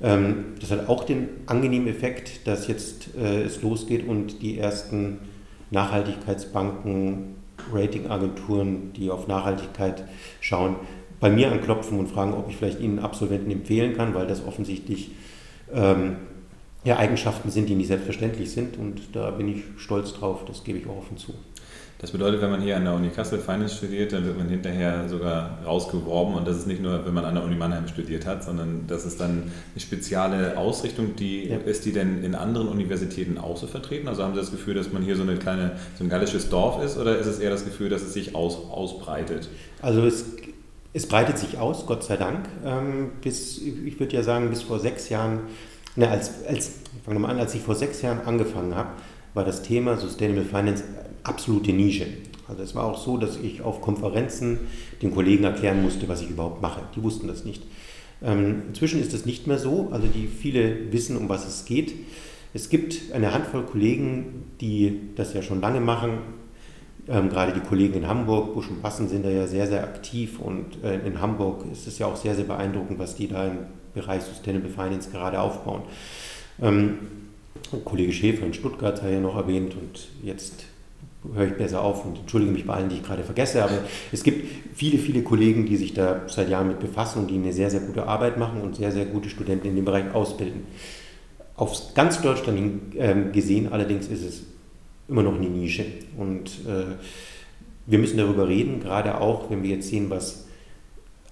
Ähm, 0.02 0.54
das 0.60 0.72
hat 0.72 0.88
auch 0.88 1.04
den 1.04 1.28
angenehmen 1.46 1.86
Effekt, 1.86 2.48
dass 2.48 2.66
jetzt 2.66 3.10
äh, 3.16 3.42
es 3.42 3.62
losgeht 3.62 4.08
und 4.08 4.42
die 4.42 4.58
ersten 4.58 5.20
Nachhaltigkeitsbanken, 5.70 7.36
Ratingagenturen, 7.72 8.92
die 8.94 9.08
auf 9.12 9.28
Nachhaltigkeit 9.28 10.02
schauen, 10.40 10.74
bei 11.20 11.30
mir 11.30 11.52
anklopfen 11.52 11.96
und 11.96 12.08
fragen, 12.08 12.32
ob 12.32 12.50
ich 12.50 12.56
vielleicht 12.56 12.80
ihnen 12.80 12.98
Absolventen 12.98 13.52
empfehlen 13.52 13.96
kann, 13.96 14.14
weil 14.14 14.26
das 14.26 14.44
offensichtlich 14.44 15.12
ähm, 15.72 16.16
ja, 16.82 16.96
Eigenschaften 16.96 17.50
sind, 17.50 17.68
die 17.68 17.76
nicht 17.76 17.86
selbstverständlich 17.86 18.50
sind. 18.50 18.78
Und 18.78 19.14
da 19.14 19.30
bin 19.30 19.46
ich 19.46 19.62
stolz 19.76 20.12
drauf, 20.14 20.44
das 20.44 20.64
gebe 20.64 20.78
ich 20.78 20.86
auch 20.88 20.96
offen 20.96 21.18
zu. 21.18 21.34
Das 22.00 22.12
bedeutet, 22.12 22.40
wenn 22.40 22.50
man 22.50 22.62
hier 22.62 22.76
an 22.76 22.84
der 22.84 22.94
Uni 22.94 23.08
Kassel 23.08 23.40
Finance 23.40 23.74
studiert, 23.74 24.12
dann 24.12 24.24
wird 24.24 24.38
man 24.38 24.48
hinterher 24.48 25.08
sogar 25.08 25.58
rausgeworben. 25.66 26.34
Und 26.34 26.46
das 26.46 26.56
ist 26.56 26.68
nicht 26.68 26.80
nur, 26.80 27.04
wenn 27.04 27.12
man 27.12 27.24
an 27.24 27.34
der 27.34 27.42
Uni 27.42 27.56
Mannheim 27.56 27.88
studiert 27.88 28.24
hat, 28.24 28.44
sondern 28.44 28.84
das 28.86 29.04
ist 29.04 29.20
dann 29.20 29.30
eine 29.72 29.80
spezielle 29.80 30.56
Ausrichtung. 30.56 31.16
Die, 31.16 31.48
ja. 31.48 31.56
Ist 31.56 31.84
die 31.86 31.92
denn 31.92 32.22
in 32.22 32.36
anderen 32.36 32.68
Universitäten 32.68 33.36
auch 33.36 33.56
so 33.56 33.66
vertreten? 33.66 34.06
Also 34.06 34.22
haben 34.22 34.34
Sie 34.34 34.38
das 34.38 34.52
Gefühl, 34.52 34.74
dass 34.74 34.92
man 34.92 35.02
hier 35.02 35.16
so, 35.16 35.22
eine 35.22 35.36
kleine, 35.38 35.72
so 35.98 36.04
ein 36.04 36.08
gallisches 36.08 36.48
Dorf 36.48 36.80
ist? 36.84 36.96
Oder 36.98 37.18
ist 37.18 37.26
es 37.26 37.40
eher 37.40 37.50
das 37.50 37.64
Gefühl, 37.64 37.88
dass 37.88 38.02
es 38.02 38.12
sich 38.12 38.36
aus, 38.36 38.58
ausbreitet? 38.70 39.48
Also 39.82 40.06
es, 40.06 40.24
es 40.92 41.06
breitet 41.06 41.36
sich 41.36 41.58
aus, 41.58 41.84
Gott 41.84 42.04
sei 42.04 42.16
Dank. 42.16 42.48
Ähm, 42.64 43.10
bis, 43.22 43.58
ich 43.58 43.98
würde 43.98 44.14
ja 44.14 44.22
sagen, 44.22 44.50
bis 44.50 44.62
vor 44.62 44.78
sechs 44.78 45.08
Jahren, 45.08 45.40
ne, 45.96 46.08
als, 46.08 46.44
als, 46.46 46.74
fangen 47.04 47.16
wir 47.16 47.26
mal 47.26 47.30
an, 47.30 47.40
als 47.40 47.56
ich 47.56 47.62
vor 47.62 47.74
sechs 47.74 48.02
Jahren 48.02 48.20
angefangen 48.24 48.76
habe, 48.76 48.90
war 49.34 49.44
das 49.44 49.62
Thema 49.62 49.96
Sustainable 49.96 50.44
Finance 50.44 50.84
absolute 51.24 51.72
Nische. 51.72 52.06
Also 52.48 52.62
es 52.62 52.74
war 52.74 52.84
auch 52.84 52.98
so, 52.98 53.18
dass 53.18 53.36
ich 53.36 53.60
auf 53.62 53.82
Konferenzen 53.82 54.60
den 55.02 55.14
Kollegen 55.14 55.44
erklären 55.44 55.82
musste, 55.82 56.08
was 56.08 56.22
ich 56.22 56.30
überhaupt 56.30 56.62
mache. 56.62 56.82
Die 56.96 57.02
wussten 57.02 57.28
das 57.28 57.44
nicht. 57.44 57.62
Ähm, 58.22 58.62
inzwischen 58.68 59.00
ist 59.00 59.12
das 59.12 59.26
nicht 59.26 59.46
mehr 59.46 59.58
so, 59.58 59.88
also 59.92 60.06
die 60.06 60.26
viele 60.26 60.92
wissen, 60.92 61.16
um 61.16 61.28
was 61.28 61.46
es 61.46 61.64
geht. 61.64 61.94
Es 62.54 62.70
gibt 62.70 63.12
eine 63.12 63.34
Handvoll 63.34 63.64
Kollegen, 63.64 64.44
die 64.60 65.00
das 65.14 65.34
ja 65.34 65.42
schon 65.42 65.60
lange 65.60 65.80
machen. 65.80 66.18
Ähm, 67.06 67.28
gerade 67.28 67.52
die 67.52 67.60
Kollegen 67.60 67.94
in 67.94 68.08
Hamburg, 68.08 68.54
Busch 68.54 68.68
und 68.68 68.82
Bassen 68.82 69.08
sind 69.08 69.24
da 69.24 69.30
ja 69.30 69.46
sehr, 69.46 69.66
sehr 69.66 69.82
aktiv 69.84 70.40
und 70.40 70.82
äh, 70.82 71.06
in 71.06 71.20
Hamburg 71.20 71.64
ist 71.70 71.86
es 71.86 71.98
ja 71.98 72.06
auch 72.06 72.16
sehr, 72.16 72.34
sehr 72.34 72.44
beeindruckend, 72.44 72.98
was 72.98 73.14
die 73.14 73.28
da 73.28 73.46
im 73.46 73.58
Bereich 73.94 74.22
Sustainable 74.22 74.68
Finance 74.68 75.10
gerade 75.10 75.40
aufbauen. 75.40 75.82
Ähm, 76.60 76.98
Kollege 77.84 78.12
Schäfer 78.12 78.46
in 78.46 78.54
Stuttgart 78.54 79.02
hat 79.02 79.10
ja 79.10 79.20
noch 79.20 79.36
erwähnt 79.36 79.74
und 79.74 80.08
jetzt 80.22 80.64
höre 81.34 81.46
ich 81.46 81.54
besser 81.54 81.82
auf 81.82 82.04
und 82.04 82.18
entschuldige 82.18 82.52
mich 82.52 82.66
bei 82.66 82.74
allen, 82.74 82.88
die 82.88 82.96
ich 82.96 83.02
gerade 83.02 83.24
vergesse, 83.24 83.62
aber 83.64 83.78
es 84.12 84.22
gibt 84.22 84.46
viele, 84.74 84.98
viele 84.98 85.22
Kollegen, 85.22 85.66
die 85.66 85.76
sich 85.76 85.92
da 85.92 86.22
seit 86.28 86.48
Jahren 86.48 86.68
mit 86.68 86.80
befassen 86.80 87.20
und 87.20 87.30
die 87.30 87.34
eine 87.34 87.52
sehr, 87.52 87.70
sehr 87.70 87.80
gute 87.80 88.06
Arbeit 88.06 88.38
machen 88.38 88.60
und 88.62 88.76
sehr, 88.76 88.92
sehr 88.92 89.04
gute 89.04 89.28
Studenten 89.28 89.66
in 89.66 89.76
dem 89.76 89.84
Bereich 89.84 90.14
ausbilden. 90.14 90.62
Auf 91.56 91.94
ganz 91.94 92.22
Deutschland 92.22 92.94
ähm, 92.96 93.32
gesehen 93.32 93.72
allerdings 93.72 94.06
ist 94.06 94.24
es 94.24 94.42
immer 95.08 95.22
noch 95.22 95.34
eine 95.34 95.48
Nische 95.48 95.86
und 96.16 96.50
äh, 96.66 96.94
wir 97.86 97.98
müssen 97.98 98.18
darüber 98.18 98.46
reden, 98.46 98.80
gerade 98.80 99.20
auch, 99.20 99.50
wenn 99.50 99.62
wir 99.62 99.70
jetzt 99.70 99.88
sehen, 99.88 100.10
was 100.10 100.44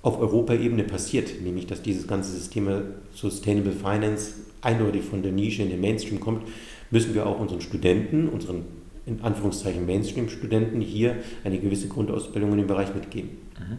auf 0.02 0.18
Europaebene 0.18 0.84
passiert, 0.84 1.42
nämlich 1.42 1.66
dass 1.66 1.82
dieses 1.82 2.08
ganze 2.08 2.32
System 2.32 2.68
Sustainable 3.14 3.72
Finance 3.72 4.32
eindeutig 4.62 5.02
von 5.02 5.22
der 5.22 5.32
Nische 5.32 5.62
in 5.62 5.70
den 5.70 5.80
Mainstream 5.80 6.18
kommt, 6.18 6.42
müssen 6.90 7.14
wir 7.14 7.26
auch 7.26 7.38
unseren 7.38 7.60
Studenten, 7.60 8.28
unseren 8.28 8.64
in 9.06 9.22
Anführungszeichen 9.22 9.86
Mainstream-Studenten 9.86 10.80
hier 10.80 11.16
eine 11.44 11.58
gewisse 11.58 11.88
Grundausbildung 11.88 12.52
in 12.52 12.58
dem 12.58 12.66
Bereich 12.66 12.94
mitgeben. 12.94 13.30
Mhm. 13.58 13.78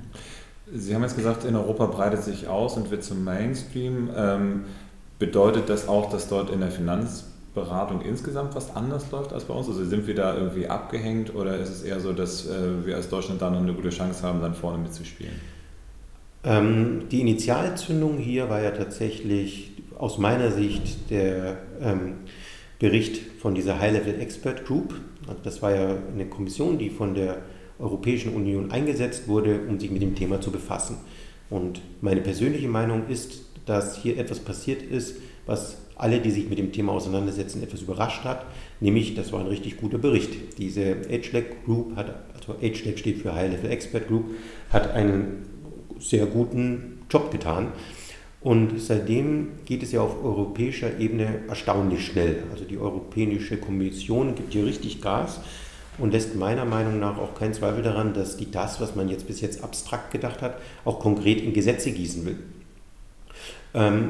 Sie 0.73 0.95
haben 0.95 1.03
jetzt 1.03 1.15
gesagt, 1.15 1.45
in 1.45 1.55
Europa 1.55 1.85
breitet 1.85 2.23
sich 2.23 2.47
aus 2.47 2.75
und 2.75 2.91
wird 2.91 3.03
zum 3.03 3.23
Mainstream. 3.23 4.09
Ähm, 4.15 4.65
bedeutet 5.19 5.69
das 5.69 5.87
auch, 5.87 6.09
dass 6.09 6.27
dort 6.27 6.49
in 6.49 6.59
der 6.59 6.71
Finanzberatung 6.71 8.01
insgesamt 8.01 8.55
was 8.55 8.75
anders 8.75 9.09
läuft 9.11 9.33
als 9.33 9.45
bei 9.45 9.53
uns? 9.53 9.67
Also 9.67 9.83
sind 9.85 10.07
wir 10.07 10.15
da 10.15 10.35
irgendwie 10.35 10.67
abgehängt 10.67 11.33
oder 11.33 11.57
ist 11.57 11.69
es 11.69 11.83
eher 11.83 11.99
so, 11.99 12.13
dass 12.13 12.47
äh, 12.47 12.85
wir 12.85 12.95
als 12.95 13.09
Deutschland 13.09 13.41
da 13.41 13.49
noch 13.49 13.61
eine 13.61 13.73
gute 13.73 13.89
Chance 13.89 14.23
haben, 14.23 14.41
dann 14.41 14.53
vorne 14.53 14.77
mitzuspielen? 14.77 15.33
Ähm, 16.43 17.03
die 17.09 17.21
Initialzündung 17.21 18.17
hier 18.17 18.49
war 18.49 18.61
ja 18.61 18.71
tatsächlich 18.71 19.71
aus 19.97 20.17
meiner 20.17 20.51
Sicht 20.51 21.09
der 21.09 21.57
ähm, 21.81 22.15
Bericht 22.79 23.19
von 23.39 23.55
dieser 23.55 23.79
High-Level 23.79 24.19
Expert 24.19 24.65
Group. 24.65 24.93
Also 25.27 25.39
das 25.43 25.61
war 25.61 25.75
ja 25.75 25.97
eine 26.13 26.25
Kommission, 26.25 26.77
die 26.77 26.89
von 26.89 27.13
der 27.13 27.41
Europäischen 27.79 28.33
Union 28.33 28.71
eingesetzt 28.71 29.27
wurde, 29.27 29.61
um 29.67 29.79
sich 29.79 29.91
mit 29.91 30.01
dem 30.01 30.15
Thema 30.15 30.41
zu 30.41 30.51
befassen. 30.51 30.97
Und 31.49 31.81
meine 32.01 32.21
persönliche 32.21 32.67
Meinung 32.67 33.07
ist, 33.07 33.45
dass 33.65 33.97
hier 33.97 34.17
etwas 34.17 34.39
passiert 34.39 34.81
ist, 34.81 35.17
was 35.45 35.77
alle, 35.95 36.19
die 36.19 36.31
sich 36.31 36.49
mit 36.49 36.59
dem 36.59 36.71
Thema 36.71 36.93
auseinandersetzen, 36.93 37.63
etwas 37.63 37.81
überrascht 37.81 38.23
hat. 38.23 38.45
Nämlich, 38.79 39.15
das 39.15 39.31
war 39.31 39.39
ein 39.39 39.47
richtig 39.47 39.77
guter 39.77 39.97
Bericht. 39.97 40.57
Diese 40.57 40.95
HLEC 41.09 41.65
Group 41.65 41.95
hat, 41.95 42.13
also 42.35 42.55
HLEC 42.59 42.99
steht 42.99 43.17
für 43.17 43.33
High 43.33 43.51
Level 43.51 43.71
Expert 43.71 44.07
Group, 44.07 44.25
hat 44.69 44.91
einen 44.91 45.47
sehr 45.99 46.27
guten 46.27 46.99
Job 47.09 47.31
getan. 47.31 47.71
Und 48.47 48.79
seitdem 48.79 49.49
geht 49.65 49.83
es 49.83 49.91
ja 49.91 49.99
auf 49.99 50.23
europäischer 50.23 51.01
Ebene 51.01 51.41
erstaunlich 51.49 52.05
schnell. 52.05 52.43
Also 52.49 52.63
die 52.63 52.77
Europäische 52.77 53.57
Kommission 53.57 54.35
gibt 54.35 54.53
hier 54.53 54.65
richtig 54.65 55.01
Gas 55.01 55.41
und 55.97 56.13
lässt 56.13 56.33
meiner 56.37 56.63
Meinung 56.63 56.97
nach 56.97 57.17
auch 57.17 57.35
keinen 57.35 57.53
Zweifel 57.53 57.83
daran, 57.83 58.13
dass 58.13 58.37
die 58.37 58.49
das, 58.49 58.79
was 58.79 58.95
man 58.95 59.09
jetzt 59.09 59.27
bis 59.27 59.41
jetzt 59.41 59.65
abstrakt 59.65 60.11
gedacht 60.11 60.41
hat, 60.41 60.61
auch 60.85 61.01
konkret 61.01 61.41
in 61.41 61.51
Gesetze 61.51 61.91
gießen 61.91 62.25
will. 62.25 62.37
Ähm, 63.73 64.09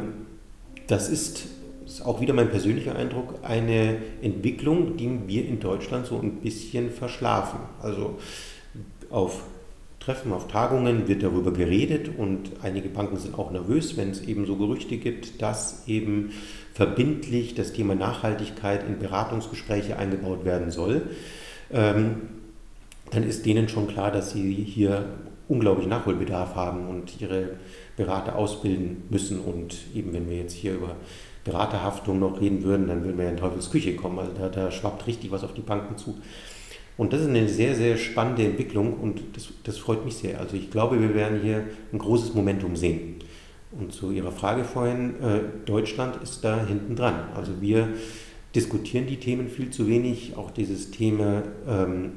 das 0.86 1.10
ist, 1.10 1.48
ist 1.88 2.06
auch 2.06 2.22
wieder 2.22 2.36
mein 2.36 2.52
persönlicher 2.52 2.96
Eindruck, 2.96 3.40
eine 3.42 3.98
Entwicklung, 4.22 4.98
die 4.98 5.20
wir 5.26 5.48
in 5.48 5.60
Deutschland 5.60 6.06
so 6.06 6.20
ein 6.20 6.34
bisschen 6.42 6.92
verschlafen. 6.92 7.58
Also 7.82 8.20
auf 9.10 9.42
Treffen, 10.08 10.32
auf 10.32 10.48
Tagungen 10.48 11.10
wird 11.10 11.22
darüber 11.22 11.52
geredet 11.52 12.10
und 12.18 12.52
einige 12.64 12.88
Banken 12.88 13.18
sind 13.18 13.38
auch 13.38 13.52
nervös, 13.52 13.98
wenn 13.98 14.12
es 14.12 14.22
eben 14.22 14.46
so 14.46 14.56
Gerüchte 14.56 14.96
gibt, 14.96 15.42
dass 15.42 15.86
eben 15.86 16.32
verbindlich 16.74 17.56
das 17.56 17.74
Thema 17.74 17.94
Nachhaltigkeit 17.94 18.88
in 18.88 19.00
Beratungsgespräche 19.00 19.98
eingebaut 19.98 20.46
werden 20.46 20.72
soll. 20.72 21.02
Ähm, 21.74 22.22
dann 23.12 23.24
ist 23.24 23.46
denen 23.46 23.68
schon 23.68 23.90
klar, 23.90 24.10
dass 24.10 24.32
sie 24.32 24.54
hier 24.54 25.10
unglaublich 25.50 25.88
Nachholbedarf 25.88 26.56
haben 26.56 26.88
und 26.88 27.20
ihre 27.20 27.50
Berater 27.98 28.38
ausbilden 28.38 29.04
müssen. 29.10 29.42
Und 29.42 29.76
eben 29.94 30.14
wenn 30.14 30.30
wir 30.30 30.38
jetzt 30.38 30.54
hier 30.54 30.76
über 30.76 30.96
Beraterhaftung 31.44 32.20
noch 32.20 32.40
reden 32.40 32.64
würden, 32.64 32.88
dann 32.88 33.04
würden 33.04 33.18
wir 33.18 33.26
ja 33.26 33.32
in 33.32 33.38
Teufels 33.38 33.70
Küche 33.72 33.98
kommen. 33.98 34.20
Also 34.20 34.32
da, 34.32 34.48
da 34.48 34.72
schwappt 34.72 35.06
richtig 35.06 35.32
was 35.32 35.44
auf 35.44 35.54
die 35.54 35.60
Banken 35.60 35.98
zu. 35.98 36.16
Und 36.98 37.14
das 37.14 37.22
ist 37.22 37.28
eine 37.28 37.48
sehr, 37.48 37.76
sehr 37.76 37.98
spannende 37.98 38.44
Entwicklung 38.44 38.96
und 39.00 39.22
das, 39.34 39.50
das 39.64 39.78
freut 39.78 40.04
mich 40.04 40.16
sehr. 40.16 40.40
Also 40.40 40.56
ich 40.56 40.72
glaube, 40.72 41.00
wir 41.00 41.14
werden 41.14 41.42
hier 41.42 41.66
ein 41.94 42.00
großes 42.00 42.34
Momentum 42.34 42.76
sehen. 42.76 43.16
Und 43.72 43.94
zu 43.94 44.12
Ihrer 44.12 44.32
Frage 44.32 44.64
vorhin, 44.64 45.22
äh, 45.22 45.42
Deutschland 45.66 46.22
ist 46.24 46.44
da 46.44 46.66
hinten 46.66 46.96
dran. 46.96 47.30
Also 47.36 47.62
wir 47.62 47.90
diskutieren 48.56 49.06
die 49.06 49.18
Themen 49.18 49.50
viel 49.50 49.70
zu 49.70 49.88
wenig. 49.88 50.36
Auch 50.36 50.50
dieses 50.50 50.90
Thema 50.90 51.44
ähm, 51.68 52.14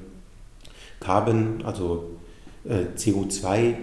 Carbon, 1.01 1.63
also 1.65 2.17
äh, 2.65 2.97
CO2, 2.97 3.75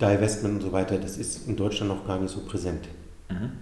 Divestment 0.00 0.56
und 0.56 0.60
so 0.62 0.72
weiter, 0.72 0.98
das 0.98 1.18
ist 1.18 1.46
in 1.46 1.56
Deutschland 1.56 1.92
noch 1.92 2.06
gar 2.06 2.18
nicht 2.18 2.30
so 2.30 2.40
präsent. 2.40 2.88
Mhm. 3.28 3.52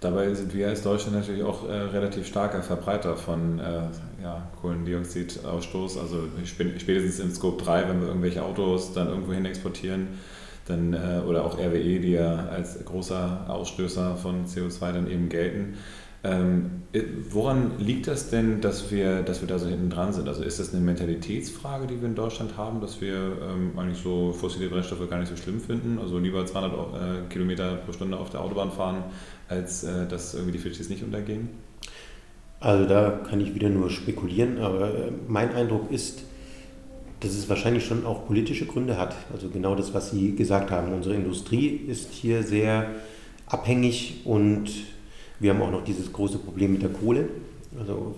Dabei 0.00 0.32
sind 0.34 0.54
wir 0.54 0.68
als 0.68 0.82
Deutschland 0.82 1.16
natürlich 1.16 1.42
auch 1.42 1.68
äh, 1.68 1.72
relativ 1.72 2.26
starker 2.26 2.62
Verbreiter 2.62 3.16
von 3.16 3.58
äh, 3.58 3.82
ja, 4.28 4.50
Kohlendioxidausstoß. 4.60 5.98
Also 5.98 6.24
spätestens 6.44 7.20
im 7.20 7.30
Scope 7.32 7.62
3, 7.62 7.88
wenn 7.88 8.00
wir 8.00 8.08
irgendwelche 8.08 8.42
Autos 8.44 8.92
dann 8.92 9.08
irgendwo 9.08 9.32
hin 9.32 9.44
exportieren, 9.44 10.08
dann, 10.66 10.92
äh, 10.92 11.22
oder 11.26 11.44
auch 11.44 11.58
RWE, 11.58 12.00
die 12.00 12.12
ja 12.12 12.46
als 12.48 12.84
großer 12.84 13.46
Ausstößer 13.48 14.16
von 14.16 14.46
CO2 14.46 14.92
dann 14.92 15.10
eben 15.10 15.28
gelten, 15.28 15.74
ähm, 16.24 16.82
woran 17.30 17.78
liegt 17.78 18.08
das 18.08 18.28
denn, 18.28 18.60
dass 18.60 18.90
wir, 18.90 19.22
dass 19.22 19.40
wir 19.40 19.46
da 19.46 19.58
so 19.58 19.68
hinten 19.68 19.88
dran 19.88 20.12
sind? 20.12 20.28
Also 20.28 20.42
ist 20.42 20.58
das 20.58 20.74
eine 20.74 20.82
Mentalitätsfrage, 20.84 21.86
die 21.86 22.00
wir 22.00 22.08
in 22.08 22.16
Deutschland 22.16 22.56
haben, 22.56 22.80
dass 22.80 23.00
wir 23.00 23.14
ähm, 23.14 23.78
eigentlich 23.78 24.02
so 24.02 24.32
fossile 24.32 24.68
Brennstoffe 24.68 25.08
gar 25.08 25.20
nicht 25.20 25.28
so 25.28 25.36
schlimm 25.36 25.60
finden? 25.60 25.98
Also 26.00 26.18
lieber 26.18 26.44
200 26.44 26.72
äh, 26.72 27.28
Kilometer 27.30 27.76
pro 27.76 27.92
Stunde 27.92 28.18
auf 28.18 28.30
der 28.30 28.40
Autobahn 28.40 28.72
fahren, 28.72 29.04
als 29.48 29.84
äh, 29.84 30.08
dass 30.08 30.34
irgendwie 30.34 30.52
die 30.52 30.58
Fischis 30.58 30.88
nicht 30.88 31.04
untergehen? 31.04 31.50
Also 32.60 32.86
da 32.86 33.10
kann 33.28 33.40
ich 33.40 33.54
wieder 33.54 33.68
nur 33.68 33.90
spekulieren, 33.90 34.58
aber 34.58 34.88
äh, 34.88 35.10
mein 35.28 35.54
Eindruck 35.54 35.90
ist, 35.92 36.24
dass 37.20 37.32
es 37.34 37.48
wahrscheinlich 37.48 37.84
schon 37.84 38.04
auch 38.04 38.26
politische 38.26 38.66
Gründe 38.66 38.98
hat. 38.98 39.14
Also 39.32 39.48
genau 39.48 39.74
das, 39.74 39.94
was 39.94 40.10
Sie 40.10 40.34
gesagt 40.34 40.70
haben. 40.70 40.92
Unsere 40.92 41.14
Industrie 41.14 41.68
ist 41.68 42.12
hier 42.12 42.42
sehr 42.42 42.90
abhängig 43.46 44.22
und 44.24 44.70
wir 45.40 45.52
haben 45.52 45.62
auch 45.62 45.70
noch 45.70 45.84
dieses 45.84 46.12
große 46.12 46.38
Problem 46.38 46.72
mit 46.72 46.82
der 46.82 46.90
Kohle. 46.90 47.28
Also 47.78 48.16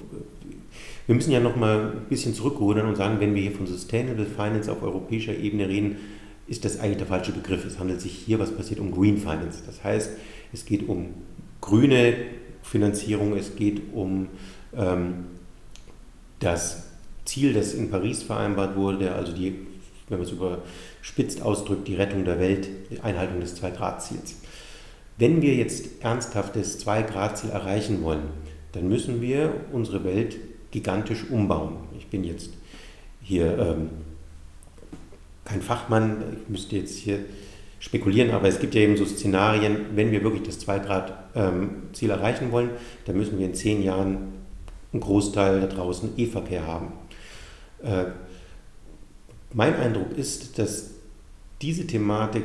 wir 1.07 1.15
müssen 1.15 1.33
ja 1.33 1.41
noch 1.41 1.57
mal 1.57 1.93
ein 1.93 2.09
bisschen 2.09 2.35
zurückrudern 2.35 2.87
und 2.87 2.97
sagen, 2.97 3.21
wenn 3.21 3.35
wir 3.35 3.43
hier 3.43 3.53
von 3.53 3.67
Sustainable 3.67 4.27
Finance 4.27 4.71
auf 4.71 4.83
europäischer 4.83 5.37
Ebene 5.37 5.69
reden, 5.69 5.97
ist 6.47 6.65
das 6.65 6.81
eigentlich 6.81 6.99
der 6.99 7.07
falsche 7.07 7.33
Begriff. 7.33 7.65
Es 7.65 7.79
handelt 7.79 8.01
sich 8.01 8.13
hier, 8.13 8.39
was 8.39 8.51
passiert, 8.51 8.81
um 8.81 8.91
Green 8.91 9.19
Finance. 9.19 9.63
Das 9.67 9.83
heißt, 9.85 10.11
es 10.53 10.65
geht 10.65 10.89
um 10.89 11.09
grüne 11.61 12.15
Finanzierung, 12.62 13.37
es 13.37 13.57
geht 13.57 13.83
um 13.93 14.29
ähm, 14.76 15.26
das 16.38 16.85
Ziel, 17.25 17.52
das 17.52 17.75
in 17.75 17.90
Paris 17.90 18.23
vereinbart 18.23 18.76
wurde, 18.76 19.14
also 19.14 19.33
die, 19.33 19.55
wenn 20.09 20.19
man 20.19 20.26
es 20.26 20.33
überspitzt 20.33 21.43
ausdrückt, 21.43 21.87
die 21.87 21.95
Rettung 21.95 22.25
der 22.25 22.40
Welt, 22.40 22.69
die 22.90 23.00
Einhaltung 23.00 23.40
des 23.40 23.55
Zwei-Grad-Ziels. 23.55 24.37
Wenn 25.19 25.43
wir 25.43 25.55
jetzt 25.55 26.02
ernsthaft 26.02 26.57
das 26.57 26.85
2-Grad-Ziel 26.85 27.50
erreichen 27.50 28.02
wollen, 28.02 28.23
dann 28.73 28.88
müssen 28.88 29.21
wir 29.21 29.52
unsere 29.73 30.05
Welt 30.05 30.37
gigantisch 30.71 31.25
umbauen. 31.29 31.76
Ich 31.99 32.07
bin 32.07 32.25
jetzt 32.25 32.50
hier 33.23 33.59
ähm, 33.59 33.90
kein 35.45 35.62
Fachmann, 35.62 36.23
ich 36.40 36.49
müsste 36.49 36.76
jetzt 36.76 36.97
hier 36.97 37.21
spekulieren, 37.81 38.31
aber 38.31 38.47
es 38.47 38.61
gibt 38.61 38.75
ja 38.75 38.83
eben 38.83 38.97
so 38.97 39.05
Szenarien, 39.05 39.87
wenn 39.97 40.13
wir 40.13 40.23
wirklich 40.23 40.43
das 40.43 40.65
2-Grad-Ziel 40.67 42.11
ähm, 42.11 42.17
erreichen 42.17 42.53
wollen, 42.53 42.71
dann 43.07 43.17
müssen 43.17 43.39
wir 43.39 43.47
in 43.47 43.55
zehn 43.55 43.83
Jahren 43.83 44.35
einen 44.93 45.01
Großteil 45.01 45.61
da 45.61 45.67
draußen 45.67 46.11
E-Verkehr 46.17 46.67
haben. 46.67 46.93
Äh, 47.83 48.05
mein 49.53 49.75
Eindruck 49.77 50.17
ist, 50.17 50.59
dass 50.59 50.91
diese 51.63 51.87
Thematik 51.87 52.45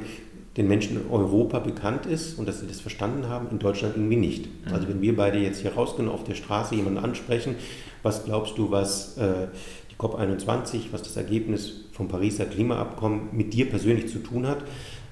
den 0.58 0.70
Menschen 0.70 1.02
in 1.02 1.12
Europa 1.12 1.60
bekannt 1.60 2.06
ist 2.06 2.40
und 2.40 2.48
dass 2.48 2.62
sie 2.62 2.68
das 2.68 2.80
verstanden 2.80 3.28
haben, 3.28 3.48
in 3.52 3.60
Deutschland 3.60 3.98
irgendwie 3.98 4.16
nicht. 4.16 4.46
Mhm. 4.46 4.74
Also 4.74 4.88
wenn 4.88 5.02
wir 5.02 5.16
beide 5.16 5.38
jetzt 5.38 5.62
hier 5.62 5.74
rausgehen, 5.74 6.08
auf 6.08 6.24
der 6.24 6.36
Straße 6.36 6.76
jemanden 6.76 7.00
ansprechen, 7.00 7.56
was 8.04 8.24
glaubst 8.24 8.58
du, 8.58 8.72
was 8.72 9.18
äh, 9.18 9.48
die 9.92 9.96
COP21, 9.96 10.92
was 10.92 11.04
das 11.04 11.18
Ergebnis 11.18 11.82
vom 11.92 12.08
Pariser 12.08 12.46
Klimaabkommen 12.46 13.30
mit 13.34 13.54
dir 13.54 13.70
persönlich 13.70 14.08
zu 14.08 14.20
tun 14.20 14.48
hat, 14.48 14.60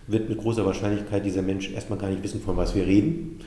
wird 0.07 0.29
mit 0.29 0.37
großer 0.37 0.65
Wahrscheinlichkeit 0.65 1.25
dieser 1.25 1.41
Mensch 1.41 1.71
erstmal 1.71 1.99
gar 1.99 2.09
nicht 2.09 2.23
wissen, 2.23 2.41
von 2.41 2.57
was 2.57 2.75
wir 2.75 2.85
reden. 2.85 3.39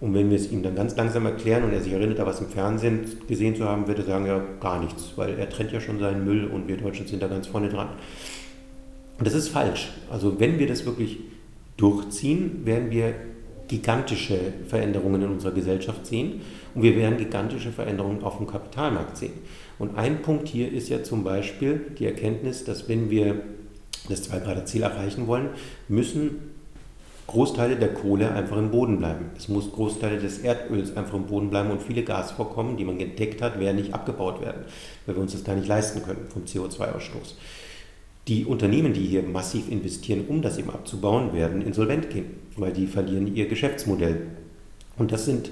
Und 0.00 0.14
wenn 0.14 0.30
wir 0.30 0.36
es 0.36 0.50
ihm 0.52 0.62
dann 0.62 0.76
ganz 0.76 0.96
langsam 0.96 1.26
erklären 1.26 1.64
und 1.64 1.72
er 1.72 1.80
sich 1.80 1.92
erinnert, 1.92 2.20
da 2.20 2.26
was 2.26 2.40
im 2.40 2.48
Fernsehen 2.48 3.00
gesehen 3.26 3.56
zu 3.56 3.64
haben, 3.64 3.88
wird 3.88 3.98
er 3.98 4.04
sagen, 4.04 4.26
ja, 4.26 4.40
gar 4.60 4.80
nichts, 4.80 5.12
weil 5.16 5.36
er 5.38 5.48
trennt 5.48 5.72
ja 5.72 5.80
schon 5.80 5.98
seinen 5.98 6.24
Müll 6.24 6.46
und 6.46 6.68
wir 6.68 6.76
Deutschen 6.76 7.06
sind 7.06 7.20
da 7.20 7.26
ganz 7.26 7.48
vorne 7.48 7.68
dran. 7.68 7.88
Und 9.18 9.26
das 9.26 9.34
ist 9.34 9.48
falsch. 9.48 9.90
Also 10.10 10.38
wenn 10.38 10.58
wir 10.60 10.68
das 10.68 10.86
wirklich 10.86 11.18
durchziehen, 11.76 12.64
werden 12.64 12.90
wir 12.92 13.14
gigantische 13.66 14.38
Veränderungen 14.66 15.22
in 15.22 15.30
unserer 15.30 15.52
Gesellschaft 15.52 16.06
sehen 16.06 16.40
und 16.74 16.82
wir 16.82 16.96
werden 16.96 17.18
gigantische 17.18 17.70
Veränderungen 17.70 18.22
auf 18.22 18.38
dem 18.38 18.46
Kapitalmarkt 18.46 19.16
sehen. 19.16 19.32
Und 19.78 19.96
ein 19.96 20.22
Punkt 20.22 20.48
hier 20.48 20.72
ist 20.72 20.88
ja 20.88 21.02
zum 21.02 21.22
Beispiel 21.22 21.80
die 21.98 22.06
Erkenntnis, 22.06 22.64
dass 22.64 22.88
wenn 22.88 23.10
wir 23.10 23.42
das 24.08 24.30
2-Grad-Ziel 24.30 24.82
erreichen 24.82 25.26
wollen, 25.26 25.50
müssen 25.88 26.58
Großteile 27.28 27.76
der 27.76 27.92
Kohle 27.92 28.32
einfach 28.32 28.56
im 28.56 28.70
Boden 28.70 28.96
bleiben. 28.98 29.26
Es 29.36 29.48
muss 29.48 29.70
Großteile 29.70 30.18
des 30.18 30.38
Erdöls 30.38 30.96
einfach 30.96 31.14
im 31.14 31.26
Boden 31.26 31.50
bleiben 31.50 31.70
und 31.70 31.82
viele 31.82 32.02
Gasvorkommen, 32.02 32.78
die 32.78 32.84
man 32.84 32.98
entdeckt 32.98 33.42
hat, 33.42 33.60
werden 33.60 33.76
nicht 33.76 33.92
abgebaut 33.92 34.40
werden, 34.40 34.62
weil 35.04 35.14
wir 35.14 35.22
uns 35.22 35.32
das 35.32 35.44
gar 35.44 35.54
nicht 35.54 35.68
leisten 35.68 36.02
können 36.02 36.26
vom 36.28 36.44
CO2-Ausstoß. 36.44 37.34
Die 38.28 38.46
Unternehmen, 38.46 38.94
die 38.94 39.04
hier 39.04 39.22
massiv 39.22 39.70
investieren, 39.70 40.24
um 40.26 40.40
das 40.40 40.56
eben 40.56 40.70
abzubauen, 40.70 41.34
werden 41.34 41.60
insolvent 41.60 42.08
gehen, 42.08 42.26
weil 42.56 42.72
die 42.72 42.86
verlieren 42.86 43.34
ihr 43.34 43.46
Geschäftsmodell. 43.46 44.22
Und 44.96 45.12
das 45.12 45.26
sind 45.26 45.50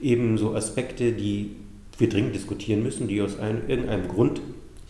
eben 0.00 0.38
so 0.38 0.54
Aspekte, 0.54 1.12
die 1.12 1.56
wir 1.98 2.08
dringend 2.08 2.34
diskutieren 2.34 2.82
müssen, 2.82 3.06
die 3.06 3.20
aus 3.20 3.38
einem, 3.38 3.68
irgendeinem 3.68 4.08
Grund 4.08 4.40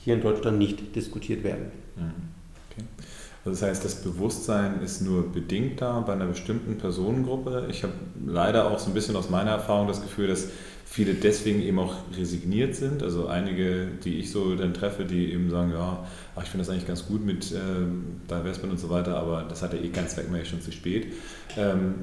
hier 0.04 0.14
in 0.14 0.20
Deutschland 0.20 0.58
nicht 0.58 0.94
diskutiert 0.94 1.42
werden. 1.42 1.72
Mhm. 1.96 2.37
Okay. 2.78 3.08
Also 3.44 3.60
das 3.60 3.70
heißt, 3.70 3.84
das 3.84 3.94
Bewusstsein 3.96 4.82
ist 4.82 5.00
nur 5.00 5.32
bedingt 5.32 5.80
da 5.80 6.00
bei 6.00 6.12
einer 6.12 6.26
bestimmten 6.26 6.76
Personengruppe. 6.76 7.66
Ich 7.70 7.82
habe 7.82 7.92
leider 8.26 8.70
auch 8.70 8.78
so 8.78 8.90
ein 8.90 8.94
bisschen 8.94 9.16
aus 9.16 9.30
meiner 9.30 9.52
Erfahrung 9.52 9.86
das 9.86 10.02
Gefühl, 10.02 10.26
dass 10.26 10.48
viele 10.84 11.14
deswegen 11.14 11.62
eben 11.62 11.78
auch 11.78 11.94
resigniert 12.16 12.74
sind. 12.74 13.02
Also 13.02 13.26
einige, 13.28 13.86
die 14.04 14.18
ich 14.18 14.30
so 14.30 14.54
dann 14.54 14.74
treffe, 14.74 15.04
die 15.04 15.32
eben 15.32 15.50
sagen, 15.50 15.72
ja, 15.72 16.04
ach, 16.34 16.42
ich 16.42 16.48
finde 16.48 16.64
das 16.64 16.70
eigentlich 16.72 16.86
ganz 16.86 17.06
gut 17.06 17.24
mit 17.24 17.52
ähm, 17.52 18.20
Divestment 18.28 18.72
und 18.72 18.78
so 18.78 18.90
weiter, 18.90 19.16
aber 19.16 19.44
das 19.48 19.62
hat 19.62 19.72
ja 19.72 19.80
eh 19.80 19.88
keinen 19.88 20.08
Zweck 20.08 20.30
mehr, 20.30 20.44
schon 20.44 20.60
zu 20.60 20.72
spät. 20.72 21.12
Ähm, 21.56 21.94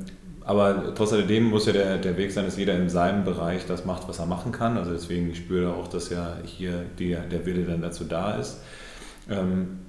aber 0.42 0.94
trotz 0.96 1.12
alledem 1.12 1.46
muss 1.46 1.66
ja 1.66 1.74
der, 1.74 1.98
der 1.98 2.18
Weg 2.18 2.32
sein, 2.32 2.46
dass 2.46 2.56
jeder 2.56 2.78
in 2.78 2.88
seinem 2.88 3.24
Bereich 3.24 3.66
das 3.66 3.84
macht, 3.84 4.08
was 4.08 4.20
er 4.20 4.28
machen 4.28 4.52
kann. 4.52 4.78
Also 4.78 4.92
deswegen 4.92 5.34
spüre 5.36 5.70
ich 5.70 5.76
auch, 5.76 5.88
dass 5.88 6.10
ja 6.10 6.38
hier 6.46 6.86
die, 7.00 7.18
der 7.32 7.46
Wille 7.46 7.64
dann 7.64 7.82
dazu 7.82 8.04
da 8.04 8.36
ist. 8.36 8.60
Ähm, 9.30 9.80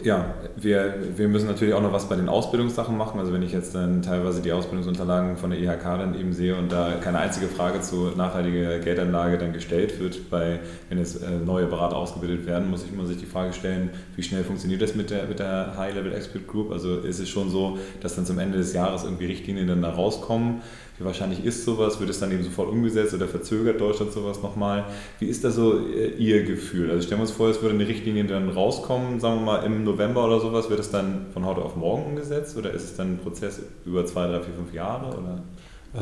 ja, 0.00 0.34
wir, 0.56 0.94
wir 1.16 1.28
müssen 1.28 1.48
natürlich 1.48 1.74
auch 1.74 1.82
noch 1.82 1.92
was 1.92 2.08
bei 2.08 2.14
den 2.14 2.28
Ausbildungssachen 2.28 2.96
machen. 2.96 3.18
Also 3.18 3.32
wenn 3.32 3.42
ich 3.42 3.52
jetzt 3.52 3.74
dann 3.74 4.02
teilweise 4.02 4.40
die 4.40 4.52
Ausbildungsunterlagen 4.52 5.36
von 5.36 5.50
der 5.50 5.58
IHK 5.58 5.82
dann 5.82 6.18
eben 6.18 6.32
sehe 6.32 6.56
und 6.56 6.70
da 6.70 6.92
keine 7.00 7.18
einzige 7.18 7.48
Frage 7.48 7.80
zu 7.80 8.12
nachhaltiger 8.16 8.78
Geldanlage 8.78 9.38
dann 9.38 9.52
gestellt 9.52 9.98
wird, 9.98 10.30
bei, 10.30 10.60
wenn 10.88 10.98
jetzt 10.98 11.22
äh, 11.22 11.30
neue 11.44 11.66
Berater 11.66 11.96
ausgebildet 11.96 12.46
werden, 12.46 12.70
muss 12.70 12.84
ich 12.84 12.92
immer 12.92 13.06
sich 13.06 13.18
die 13.18 13.26
Frage 13.26 13.52
stellen, 13.52 13.90
wie 14.14 14.22
schnell 14.22 14.44
funktioniert 14.44 14.82
das 14.82 14.94
mit 14.94 15.10
der, 15.10 15.26
mit 15.26 15.40
der 15.40 15.76
High-Level 15.76 16.12
Expert 16.12 16.46
Group? 16.46 16.70
Also 16.70 16.98
ist 16.98 17.18
es 17.18 17.28
schon 17.28 17.50
so, 17.50 17.78
dass 18.00 18.14
dann 18.14 18.24
zum 18.24 18.38
Ende 18.38 18.58
des 18.58 18.72
Jahres 18.72 19.02
irgendwie 19.02 19.26
Richtlinien 19.26 19.66
dann 19.66 19.82
da 19.82 19.90
rauskommen? 19.90 20.62
Wie 20.98 21.04
wahrscheinlich 21.04 21.44
ist 21.44 21.64
sowas? 21.64 22.00
Wird 22.00 22.10
es 22.10 22.18
dann 22.18 22.32
eben 22.32 22.42
sofort 22.42 22.70
umgesetzt 22.70 23.14
oder 23.14 23.28
verzögert 23.28 23.80
Deutschland 23.80 24.12
sowas 24.12 24.42
nochmal? 24.42 24.86
Wie 25.20 25.26
ist 25.26 25.44
da 25.44 25.50
so 25.50 25.78
äh, 25.86 26.08
Ihr 26.16 26.42
Gefühl? 26.44 26.90
Also 26.90 27.02
stellen 27.02 27.20
wir 27.20 27.22
uns 27.22 27.30
vor, 27.30 27.48
es 27.48 27.62
würde 27.62 27.74
eine 27.74 27.86
Richtlinie 27.86 28.24
dann 28.24 28.48
rauskommen, 28.48 29.20
sagen 29.20 29.36
wir 29.40 29.44
mal 29.44 29.64
im 29.64 29.84
November 29.84 30.24
oder 30.24 30.40
sowas. 30.40 30.68
Wird 30.70 30.80
es 30.80 30.90
dann 30.90 31.26
von 31.32 31.46
heute 31.46 31.62
auf 31.62 31.76
morgen 31.76 32.04
umgesetzt 32.04 32.56
oder 32.56 32.72
ist 32.72 32.84
es 32.84 32.96
dann 32.96 33.14
ein 33.14 33.18
Prozess 33.18 33.60
über 33.84 34.04
zwei, 34.06 34.26
drei, 34.26 34.40
vier, 34.40 34.54
fünf 34.54 34.74
Jahre? 34.74 35.16
Oder? 35.16 35.42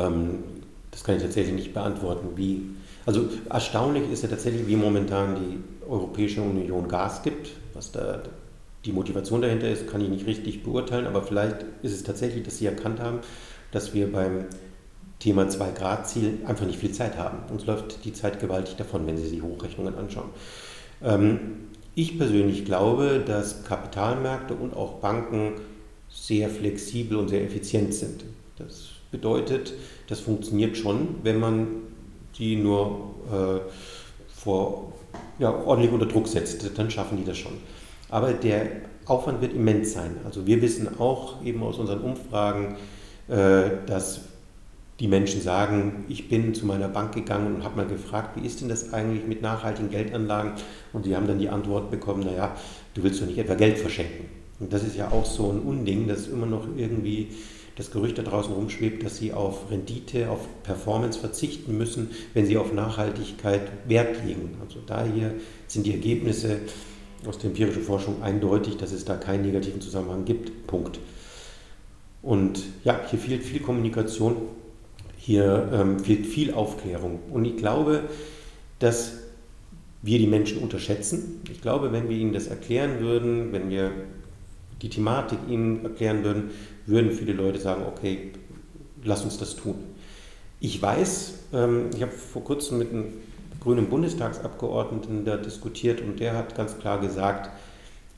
Ähm, 0.06 0.38
das 0.90 1.04
kann 1.04 1.16
ich 1.16 1.22
tatsächlich 1.22 1.54
nicht 1.54 1.74
beantworten. 1.74 2.28
Wie, 2.36 2.62
also 3.04 3.28
erstaunlich 3.50 4.10
ist 4.10 4.22
ja 4.22 4.30
tatsächlich, 4.30 4.66
wie 4.66 4.76
momentan 4.76 5.36
die 5.36 5.86
Europäische 5.86 6.40
Union 6.40 6.88
Gas 6.88 7.22
gibt. 7.22 7.50
Was 7.74 7.92
da 7.92 8.22
die 8.86 8.92
Motivation 8.92 9.42
dahinter 9.42 9.68
ist, 9.68 9.88
kann 9.88 10.00
ich 10.00 10.08
nicht 10.08 10.26
richtig 10.26 10.62
beurteilen, 10.62 11.06
aber 11.06 11.22
vielleicht 11.22 11.66
ist 11.82 11.92
es 11.92 12.02
tatsächlich, 12.02 12.44
dass 12.44 12.58
sie 12.58 12.66
erkannt 12.66 13.00
haben, 13.00 13.18
dass 13.72 13.92
wir 13.92 14.10
beim 14.10 14.46
Thema 15.18 15.44
2-Grad-Ziel 15.44 16.40
einfach 16.46 16.66
nicht 16.66 16.78
viel 16.78 16.92
Zeit 16.92 17.16
haben. 17.16 17.38
Uns 17.50 17.66
läuft 17.66 18.04
die 18.04 18.12
Zeit 18.12 18.40
gewaltig 18.40 18.76
davon, 18.76 19.06
wenn 19.06 19.16
Sie 19.16 19.26
sich 19.26 19.42
Hochrechnungen 19.42 19.96
anschauen. 19.96 20.30
Ähm, 21.02 21.38
ich 21.94 22.18
persönlich 22.18 22.64
glaube, 22.64 23.25
dass 23.26 23.64
Kapitalmärkte 23.64 24.54
und 24.54 24.76
auch 24.76 24.94
Banken 25.00 25.54
sehr 26.11 26.50
flexibel 26.50 27.16
und 27.16 27.28
sehr 27.28 27.42
effizient 27.42 27.94
sind. 27.94 28.25
Das 28.58 28.88
bedeutet, 29.11 29.73
das 30.08 30.20
funktioniert 30.20 30.76
schon, 30.76 31.16
wenn 31.23 31.40
man 31.40 31.68
die 32.38 32.56
nur 32.56 33.14
äh, 33.32 33.61
vor, 34.28 34.92
ja, 35.38 35.50
ordentlich 35.50 35.92
unter 35.92 36.06
Druck 36.06 36.28
setzt, 36.28 36.78
dann 36.78 36.90
schaffen 36.90 37.16
die 37.16 37.25
das 37.25 37.38
schon. 37.38 37.52
Aber 38.11 38.32
der 38.32 38.66
Aufwand 39.06 39.40
wird 39.40 39.54
immens 39.54 39.92
sein. 39.92 40.16
Also 40.25 40.46
wir 40.46 40.61
wissen 40.61 40.99
auch 40.99 41.42
eben 41.44 41.62
aus 41.62 41.78
unseren 41.78 42.00
Umfragen, 42.00 42.76
äh, 43.28 43.70
dass 43.87 44.20
die 44.98 45.09
Menschen 45.09 45.42
sagen, 45.42 46.04
ich 46.09 46.28
bin 46.28 46.54
zu 46.54 46.64
meiner 46.64 46.88
Bank 46.88 47.14
gegangen 47.14 47.56
und 47.56 47.64
habe 47.64 47.76
mal 47.76 47.87
gefragt, 47.87 48.40
wie 48.40 48.46
ist 48.46 48.61
denn 48.61 48.68
das 48.68 48.94
eigentlich 48.94 49.26
mit 49.26 49.42
nachhaltigen 49.42 49.90
Geldanlagen? 49.90 50.52
Und 50.92 51.04
die 51.04 51.14
haben 51.14 51.26
dann 51.26 51.38
die 51.38 51.50
Antwort 51.50 51.90
bekommen, 51.90 52.24
naja, 52.24 52.56
du 52.94 53.02
willst 53.02 53.20
doch 53.20 53.26
nicht 53.26 53.38
etwa 53.38 53.54
Geld 53.54 53.78
verschenken. 53.78 54.26
Und 54.59 54.72
das 54.72 54.85
ist 54.85 54.96
ja 54.96 55.11
auch 55.11 55.26
so 55.26 55.50
ein 55.50 55.61
Unding, 55.61 56.09
dass 56.09 56.28
immer 56.28 56.46
noch 56.46 56.66
irgendwie 56.76 57.28
das 57.76 57.90
Gerücht 57.90 58.16
da 58.16 58.22
draußen 58.22 58.54
rumschwebt, 58.54 59.04
dass 59.04 59.18
sie 59.18 59.35
auf 59.35 59.70
Rendite, 59.70 60.30
auf 60.30 60.40
Performance 60.62 61.18
verzichten 61.18 61.76
müssen, 61.76 62.11
wenn 62.32 62.46
sie 62.46 62.56
auf 62.56 62.72
Nachhaltigkeit 62.72 63.70
Wert 63.87 64.24
legen. 64.24 64.56
Also 64.62 64.78
daher 64.87 65.32
sind 65.66 65.85
die 65.85 65.92
Ergebnisse 65.92 66.61
aus 67.26 67.37
der 67.37 67.50
empirischen 67.50 67.82
Forschung 67.82 68.22
eindeutig, 68.22 68.78
dass 68.78 68.92
es 68.92 69.04
da 69.04 69.16
keinen 69.16 69.44
negativen 69.44 69.82
Zusammenhang 69.82 70.24
gibt. 70.24 70.66
Punkt. 70.66 70.98
Und 72.22 72.62
ja, 72.82 72.98
hier 73.11 73.18
fehlt 73.18 73.44
viel 73.44 73.61
Kommunikation 73.61 74.37
hier 75.26 75.68
ähm, 75.72 75.98
fehlt 75.98 76.24
viel 76.24 76.54
Aufklärung. 76.54 77.18
Und 77.32 77.44
ich 77.46 77.56
glaube, 77.56 78.04
dass 78.78 79.14
wir 80.00 80.20
die 80.20 80.28
Menschen 80.28 80.58
unterschätzen. 80.58 81.40
Ich 81.50 81.60
glaube, 81.60 81.90
wenn 81.90 82.08
wir 82.08 82.16
ihnen 82.16 82.32
das 82.32 82.46
erklären 82.46 83.00
würden, 83.00 83.52
wenn 83.52 83.68
wir 83.68 83.90
die 84.82 84.88
Thematik 84.88 85.40
ihnen 85.48 85.84
erklären 85.84 86.22
würden, 86.22 86.52
würden 86.86 87.10
viele 87.10 87.32
Leute 87.32 87.58
sagen, 87.58 87.82
okay, 87.88 88.30
lass 89.02 89.24
uns 89.24 89.36
das 89.36 89.56
tun. 89.56 89.74
Ich 90.60 90.80
weiß, 90.80 91.34
ähm, 91.54 91.90
ich 91.92 92.02
habe 92.02 92.12
vor 92.12 92.44
kurzem 92.44 92.78
mit 92.78 92.92
einem 92.92 93.06
grünen 93.58 93.88
Bundestagsabgeordneten 93.88 95.24
da 95.24 95.38
diskutiert 95.38 96.02
und 96.02 96.20
der 96.20 96.36
hat 96.36 96.54
ganz 96.54 96.78
klar 96.78 97.00
gesagt, 97.00 97.50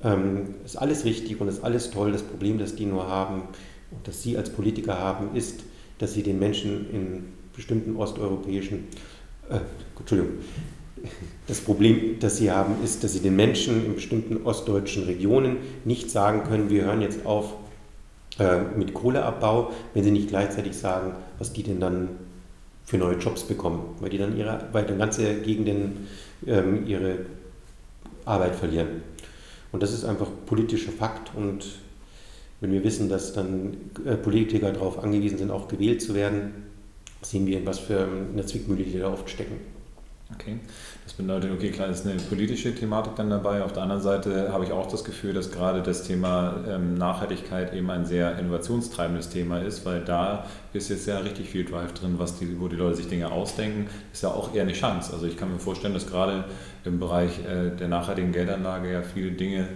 ähm, 0.05 0.57
ist 0.63 0.77
alles 0.77 1.07
richtig 1.07 1.41
und 1.41 1.49
ist 1.49 1.65
alles 1.65 1.91
toll. 1.91 2.13
Das 2.13 2.23
Problem, 2.23 2.59
das 2.59 2.75
die 2.75 2.85
nur 2.85 3.09
haben 3.09 3.45
und 3.93 4.07
das 4.07 4.23
Sie 4.23 4.37
als 4.37 4.51
Politiker 4.51 4.99
haben, 4.99 5.35
ist, 5.35 5.63
dass 5.99 6.15
sie 6.15 6.23
den 6.23 6.39
Menschen 6.39 6.91
in 6.91 7.25
bestimmten 7.55 7.97
osteuropäischen, 7.97 8.85
äh, 9.51 9.59
Entschuldigung, 9.99 10.39
das 11.47 11.61
Problem, 11.61 12.19
das 12.21 12.37
sie 12.37 12.51
haben, 12.51 12.77
ist, 12.85 13.05
dass 13.05 13.13
sie 13.13 13.21
den 13.21 13.37
Menschen 13.37 13.85
in 13.85 13.95
bestimmten 13.95 14.45
ostdeutschen 14.45 15.05
Regionen 15.05 15.59
nicht 15.85 16.11
sagen 16.11 16.45
können, 16.45 16.71
wir 16.71 16.85
hören 16.85 17.01
jetzt 17.01 17.25
auf 17.25 17.55
äh, 18.39 18.61
mit 18.77 18.95
Kohleabbau, 18.95 19.73
wenn 19.95 20.05
sie 20.05 20.11
nicht 20.11 20.29
gleichzeitig 20.29 20.77
sagen, 20.77 21.13
was 21.39 21.53
die 21.53 21.63
denn 21.63 21.81
dann 21.81 22.11
für 22.85 22.99
neue 22.99 23.17
Jobs 23.17 23.43
bekommen, 23.43 23.97
weil 24.01 24.11
die 24.11 24.19
dann 24.19 24.37
ihre, 24.37 24.69
weil 24.73 24.85
dann 24.85 24.99
ganze 24.99 25.41
Gegenden 25.41 26.09
ähm, 26.47 26.87
ihre 26.87 27.19
Arbeit 28.25 28.55
verlieren. 28.55 29.03
Und 29.73 29.83
das 29.83 29.93
ist 29.93 30.05
einfach 30.05 30.29
politischer 30.47 30.93
Fakt 30.93 31.33
und 31.37 31.67
wenn 32.61 32.73
wir 32.73 32.83
wissen, 32.85 33.09
dass 33.09 33.33
dann 33.33 33.77
äh, 34.05 34.17
Politiker 34.17 34.73
darauf 34.73 35.03
angewiesen 35.03 35.39
sind, 35.39 35.51
auch 35.51 35.69
gewählt 35.69 36.03
zu 36.03 36.15
werden, 36.15 36.53
sehen 37.23 37.47
wir, 37.47 37.65
was 37.67 37.79
für 37.79 38.07
eine 38.33 38.45
Zwickmühle 38.45 38.85
die 38.85 38.99
da 38.99 39.13
oft 39.13 39.29
stecken. 39.29 39.57
Okay, 40.35 40.59
das 41.05 41.15
bedeutet, 41.15 41.51
okay, 41.53 41.71
klar, 41.71 41.89
ist 41.89 42.07
eine 42.07 42.17
politische 42.17 42.75
Thematik 42.75 43.17
dann 43.17 43.31
dabei. 43.31 43.63
Auf 43.63 43.73
der 43.73 43.85
anderen 43.85 44.03
Seite 44.03 44.53
habe 44.53 44.65
ich 44.65 44.73
auch 44.73 44.87
das 44.87 45.03
Gefühl, 45.03 45.33
dass 45.33 45.51
gerade 45.51 45.83
das 45.83 46.03
Thema 46.03 46.65
ähm, 46.69 46.95
Nachhaltigkeit 46.95 47.73
eben 47.73 47.89
ein 47.91 48.05
sehr 48.05 48.39
innovationstreibendes 48.39 49.31
Thema 49.31 49.61
ist, 49.61 49.87
weil 49.87 50.05
da 50.05 50.45
ist 50.75 50.91
jetzt 50.91 51.07
ja 51.07 51.19
richtig 51.21 51.49
viel 51.49 51.65
Drive 51.65 51.95
drin, 51.95 52.17
was 52.19 52.39
die, 52.39 52.61
wo 52.61 52.69
die 52.69 52.77
Leute 52.77 52.97
sich 52.97 53.09
Dinge 53.09 53.33
ausdenken, 53.33 53.87
ist 54.13 54.23
ja 54.23 54.29
auch 54.29 54.55
eher 54.55 54.63
eine 54.63 54.75
Chance. 54.75 55.15
Also 55.15 55.25
ich 55.25 55.39
kann 55.39 55.51
mir 55.51 55.59
vorstellen, 55.59 55.95
dass 55.95 56.07
gerade 56.07 56.45
im 56.85 56.99
Bereich 57.01 57.39
äh, 57.47 57.75
der 57.75 57.89
nachhaltigen 57.89 58.33
Geldanlage 58.33 58.93
ja 58.93 59.01
viele 59.01 59.31
Dinge 59.31 59.67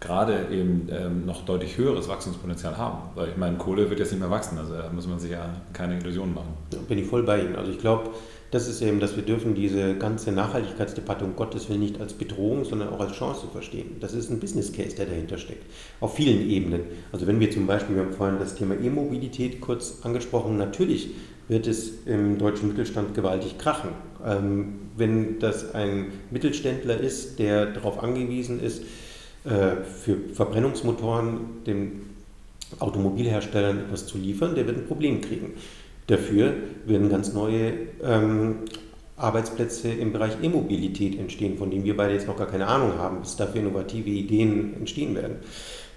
gerade 0.00 0.46
eben 0.52 0.88
ähm, 0.90 1.26
noch 1.26 1.44
deutlich 1.44 1.76
höheres 1.76 2.08
Wachstumspotenzial 2.08 2.76
haben. 2.76 2.98
Weil 3.14 3.30
ich 3.30 3.36
meine, 3.36 3.56
Kohle 3.56 3.90
wird 3.90 3.98
jetzt 3.98 4.12
nicht 4.12 4.20
mehr 4.20 4.30
wachsen, 4.30 4.58
also 4.58 4.74
da 4.74 4.90
muss 4.90 5.06
man 5.06 5.18
sich 5.18 5.32
ja 5.32 5.56
keine 5.72 5.98
Illusionen 5.98 6.34
machen. 6.34 6.54
Ja, 6.72 6.78
bin 6.86 6.98
ich 6.98 7.06
voll 7.06 7.24
bei 7.24 7.40
Ihnen. 7.40 7.56
Also 7.56 7.72
ich 7.72 7.78
glaube, 7.78 8.10
das 8.50 8.66
ist 8.68 8.80
eben, 8.80 8.98
dass 9.00 9.16
wir 9.16 9.24
dürfen 9.24 9.54
diese 9.54 9.96
ganze 9.96 10.32
Nachhaltigkeitsdebatte 10.32 11.24
um 11.24 11.36
Gottes 11.36 11.68
Willen 11.68 11.80
nicht 11.80 12.00
als 12.00 12.14
Bedrohung, 12.14 12.64
sondern 12.64 12.88
auch 12.88 13.00
als 13.00 13.12
Chance 13.12 13.46
verstehen. 13.52 13.96
Das 14.00 14.14
ist 14.14 14.30
ein 14.30 14.40
Business 14.40 14.72
Case, 14.72 14.96
der 14.96 15.06
dahinter 15.06 15.36
steckt. 15.36 15.64
Auf 16.00 16.14
vielen 16.14 16.48
Ebenen. 16.48 16.82
Also 17.12 17.26
wenn 17.26 17.40
wir 17.40 17.50
zum 17.50 17.66
Beispiel, 17.66 17.96
wir 17.96 18.04
haben 18.04 18.12
vorhin 18.12 18.38
das 18.38 18.54
Thema 18.54 18.74
E-Mobilität 18.74 19.60
kurz 19.60 19.98
angesprochen, 20.02 20.56
natürlich 20.56 21.10
wird 21.48 21.66
es 21.66 22.06
im 22.06 22.38
deutschen 22.38 22.68
Mittelstand 22.68 23.14
gewaltig 23.14 23.58
krachen. 23.58 23.90
Ähm, 24.24 24.74
wenn 24.96 25.38
das 25.38 25.74
ein 25.74 26.06
Mittelständler 26.30 26.98
ist, 26.98 27.38
der 27.38 27.66
darauf 27.66 28.02
angewiesen 28.02 28.60
ist, 28.62 28.82
für 29.44 30.16
Verbrennungsmotoren 30.34 31.62
den 31.66 32.08
Automobilherstellern 32.78 33.78
etwas 33.78 34.06
zu 34.06 34.18
liefern, 34.18 34.54
der 34.54 34.66
wird 34.66 34.76
ein 34.76 34.86
Problem 34.86 35.20
kriegen. 35.20 35.54
Dafür 36.06 36.54
werden 36.86 37.08
ganz 37.08 37.32
neue 37.32 37.72
ähm, 38.02 38.56
Arbeitsplätze 39.16 39.90
im 39.90 40.12
Bereich 40.12 40.34
E-Mobilität 40.42 41.18
entstehen, 41.18 41.58
von 41.58 41.70
denen 41.70 41.84
wir 41.84 41.96
beide 41.96 42.14
jetzt 42.14 42.26
noch 42.26 42.36
gar 42.36 42.46
keine 42.46 42.66
Ahnung 42.66 42.94
haben, 42.98 43.20
bis 43.20 43.36
dafür 43.36 43.60
innovative 43.60 44.08
Ideen 44.08 44.74
entstehen 44.74 45.14
werden. 45.14 45.36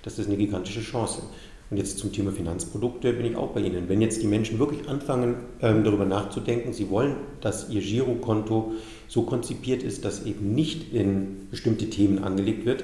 Das 0.03 0.17
ist 0.17 0.27
eine 0.27 0.37
gigantische 0.37 0.81
Chance. 0.81 1.21
Und 1.69 1.77
jetzt 1.77 1.99
zum 1.99 2.11
Thema 2.11 2.31
Finanzprodukte 2.31 3.13
bin 3.13 3.25
ich 3.25 3.37
auch 3.37 3.51
bei 3.51 3.61
Ihnen. 3.61 3.87
Wenn 3.87 4.01
jetzt 4.01 4.21
die 4.21 4.27
Menschen 4.27 4.59
wirklich 4.59 4.89
anfangen, 4.89 5.35
ähm, 5.61 5.85
darüber 5.85 6.03
nachzudenken, 6.03 6.73
sie 6.73 6.89
wollen, 6.89 7.15
dass 7.39 7.69
ihr 7.69 7.79
Girokonto 7.79 8.73
so 9.07 9.21
konzipiert 9.21 9.81
ist, 9.81 10.03
dass 10.03 10.25
eben 10.25 10.53
nicht 10.53 10.93
in 10.93 11.47
bestimmte 11.49 11.89
Themen 11.89 12.23
angelegt 12.23 12.65
wird, 12.65 12.83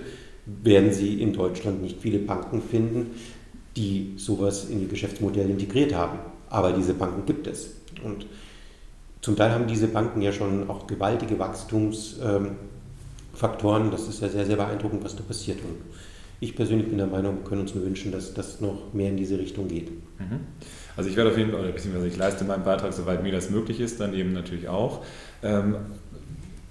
werden 0.63 0.93
Sie 0.93 1.21
in 1.21 1.33
Deutschland 1.33 1.81
nicht 1.81 2.01
viele 2.01 2.19
Banken 2.19 2.61
finden, 2.61 3.07
die 3.75 4.13
sowas 4.17 4.69
in 4.69 4.81
ihr 4.81 4.87
Geschäftsmodell 4.87 5.49
integriert 5.49 5.93
haben. 5.93 6.19
Aber 6.49 6.71
diese 6.71 6.93
Banken 6.93 7.25
gibt 7.25 7.47
es. 7.47 7.71
Und 8.03 8.25
zum 9.21 9.35
Teil 9.35 9.51
haben 9.51 9.67
diese 9.67 9.87
Banken 9.87 10.21
ja 10.21 10.31
schon 10.31 10.69
auch 10.69 10.87
gewaltige 10.87 11.37
Wachstumsfaktoren. 11.37 13.91
Das 13.91 14.07
ist 14.07 14.21
ja 14.21 14.29
sehr, 14.29 14.45
sehr 14.45 14.55
beeindruckend, 14.55 15.03
was 15.03 15.13
da 15.15 15.23
passiert. 15.23 15.59
Und 15.59 15.75
ich 16.39 16.55
persönlich 16.55 16.87
bin 16.87 16.99
der 16.99 17.07
Meinung, 17.07 17.37
wir 17.37 17.43
können 17.43 17.61
uns 17.61 17.73
nur 17.75 17.83
wünschen, 17.83 18.11
dass 18.11 18.31
das 18.33 18.61
noch 18.61 18.93
mehr 18.93 19.09
in 19.09 19.17
diese 19.17 19.39
Richtung 19.39 19.67
geht. 19.67 19.89
Mhm. 19.91 20.39
Also 20.95 21.09
ich 21.09 21.17
werde 21.17 21.31
auf 21.31 21.37
jeden 21.37 21.51
Fall, 21.51 21.71
beziehungsweise 21.71 22.07
ich 22.07 22.15
leiste 22.15 22.45
meinen 22.45 22.63
Beitrag, 22.63 22.93
soweit 22.93 23.23
mir 23.23 23.31
das 23.31 23.49
möglich 23.49 23.79
ist, 23.79 23.99
dann 23.99 24.13
eben 24.13 24.33
natürlich 24.33 24.69
auch. 24.69 25.03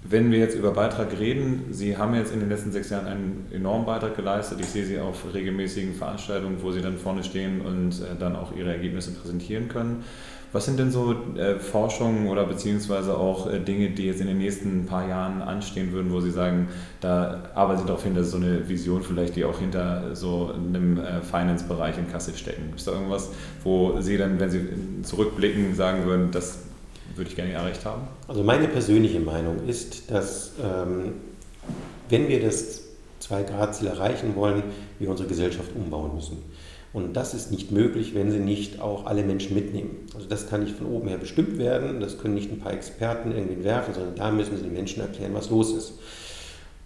Wenn 0.09 0.31
wir 0.31 0.39
jetzt 0.39 0.55
über 0.55 0.71
Beitrag 0.71 1.19
reden, 1.19 1.65
Sie 1.71 1.97
haben 1.97 2.15
jetzt 2.15 2.33
in 2.33 2.39
den 2.39 2.49
letzten 2.49 2.71
sechs 2.71 2.91
Jahren 2.91 3.07
einen 3.07 3.47
enormen 3.53 3.87
Beitrag 3.87 4.15
geleistet. 4.15 4.59
Ich 4.61 4.67
sehe 4.67 4.85
Sie 4.85 5.01
auf 5.01 5.35
regelmäßigen 5.35 5.95
Veranstaltungen, 5.95 6.59
wo 6.63 6.71
Sie 6.71 6.81
dann 6.81 6.97
vorne 6.97 7.25
stehen 7.25 7.61
und 7.61 8.01
äh, 8.01 8.15
dann 8.19 8.37
auch 8.37 8.55
Ihre 8.55 8.71
Ergebnisse 8.71 9.11
präsentieren 9.13 9.69
können. 9.69 10.05
Was 10.53 10.67
sind 10.67 10.79
denn 10.79 10.93
so 10.93 11.17
äh, 11.37 11.59
Forschungen 11.59 12.29
oder 12.29 12.45
beziehungsweise 12.45 13.19
auch 13.19 13.53
äh, 13.53 13.59
Dinge, 13.59 13.91
die 13.91 14.07
jetzt 14.07 14.21
in 14.21 14.29
den 14.29 14.39
nächsten 14.39 14.87
paar 14.87 15.09
Jahren 15.09 15.43
anstehen 15.43 15.91
würden, 15.91 16.13
wo 16.13 16.21
Sie 16.21 16.31
sagen, 16.31 16.69
da 17.01 17.51
arbeiten 17.55 17.81
Sie 17.81 17.87
darauf 17.87 18.05
hin, 18.05 18.15
dass 18.15 18.31
so 18.31 18.37
eine 18.37 18.69
Vision 18.69 19.03
vielleicht, 19.03 19.35
die 19.35 19.45
auch 19.45 19.59
hinter 19.59 20.15
so 20.15 20.53
einem 20.55 21.01
Finance-Bereich 21.23 21.99
in 21.99 22.09
Kassel 22.13 22.35
stecken? 22.37 22.73
Es 22.77 22.85
da 22.85 22.93
irgendwas, 22.93 23.33
wo 23.65 24.01
Sie 24.01 24.17
dann, 24.17 24.39
wenn 24.39 24.51
Sie 24.51 24.61
zurückblicken, 25.03 25.75
sagen 25.75 26.05
würden, 26.07 26.31
das 26.31 26.66
würde 27.17 27.31
ich 27.31 27.37
gerne 27.37 27.53
erreicht 27.53 27.85
haben? 27.85 28.03
Also 28.29 28.43
meine 28.43 28.69
persönliche 28.69 29.21
Meinung 29.21 29.67
ist, 29.67 30.11
dass 30.11 30.53
ähm, 30.63 31.15
wenn 32.09 32.29
wir 32.29 32.41
das 32.41 32.83
2-Grad-Ziel 33.23 33.89
erreichen 33.89 34.37
wollen, 34.37 34.63
wir 34.99 35.11
unsere 35.11 35.29
Gesellschaft 35.29 35.71
umbauen 35.75 36.15
müssen. 36.15 36.39
Und 36.93 37.15
das 37.15 37.35
ist 37.35 37.51
nicht 37.51 37.73
möglich, 37.73 38.15
wenn 38.15 38.31
sie 38.31 38.39
nicht 38.39 38.81
auch 38.81 39.05
alle 39.07 39.23
Menschen 39.23 39.55
mitnehmen. 39.55 40.07
Also 40.15 40.27
das 40.29 40.49
kann 40.49 40.65
nicht 40.65 40.77
von 40.77 40.87
oben 40.87 41.09
her 41.09 41.19
bestimmt 41.19 41.59
werden, 41.59 42.01
das 42.01 42.19
können 42.19 42.35
nicht 42.35 42.51
ein 42.51 42.59
paar 42.59 42.73
Experten 42.73 43.33
irgendwie 43.33 43.65
werfen, 43.65 43.93
sondern 43.93 44.15
da 44.15 44.31
müssen 44.31 44.57
sie 44.57 44.63
den 44.63 44.73
Menschen 44.73 45.03
erklären, 45.03 45.35
was 45.35 45.51
los 45.51 45.73
ist. 45.73 45.95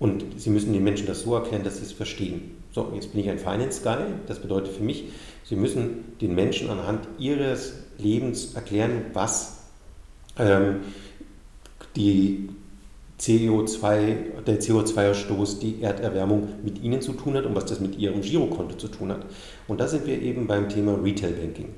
Und 0.00 0.24
sie 0.40 0.50
müssen 0.50 0.72
den 0.72 0.82
Menschen 0.82 1.06
das 1.06 1.22
so 1.22 1.34
erklären, 1.34 1.62
dass 1.62 1.76
sie 1.76 1.84
es 1.84 1.92
verstehen. 1.92 2.56
So, 2.72 2.90
jetzt 2.94 3.12
bin 3.12 3.20
ich 3.20 3.30
ein 3.30 3.38
Finance 3.38 3.82
Guy. 3.82 3.98
Das 4.26 4.40
bedeutet 4.40 4.72
für 4.72 4.82
mich, 4.82 5.04
sie 5.44 5.56
müssen 5.56 6.16
den 6.20 6.34
Menschen 6.34 6.70
anhand 6.70 7.06
ihres 7.18 7.74
Lebens 7.98 8.54
erklären, 8.54 9.02
was 9.12 9.59
ähm, 10.40 10.76
die 11.96 12.48
CO2, 13.20 14.42
der 14.46 14.60
CO2-Ausstoß, 14.60 15.58
die 15.58 15.82
Erderwärmung 15.82 16.48
mit 16.64 16.82
Ihnen 16.82 17.02
zu 17.02 17.12
tun 17.12 17.34
hat 17.34 17.44
und 17.44 17.54
was 17.54 17.66
das 17.66 17.80
mit 17.80 17.98
Ihrem 17.98 18.22
Girokonto 18.22 18.76
zu 18.76 18.88
tun 18.88 19.10
hat. 19.12 19.26
Und 19.68 19.80
da 19.80 19.88
sind 19.88 20.06
wir 20.06 20.20
eben 20.20 20.46
beim 20.46 20.68
Thema 20.68 20.94
Retail 20.94 21.32
Banking. 21.32 21.68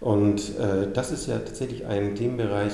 Und 0.00 0.58
äh, 0.58 0.92
das 0.92 1.10
ist 1.10 1.26
ja 1.26 1.38
tatsächlich 1.38 1.86
ein 1.86 2.14
Themenbereich 2.14 2.72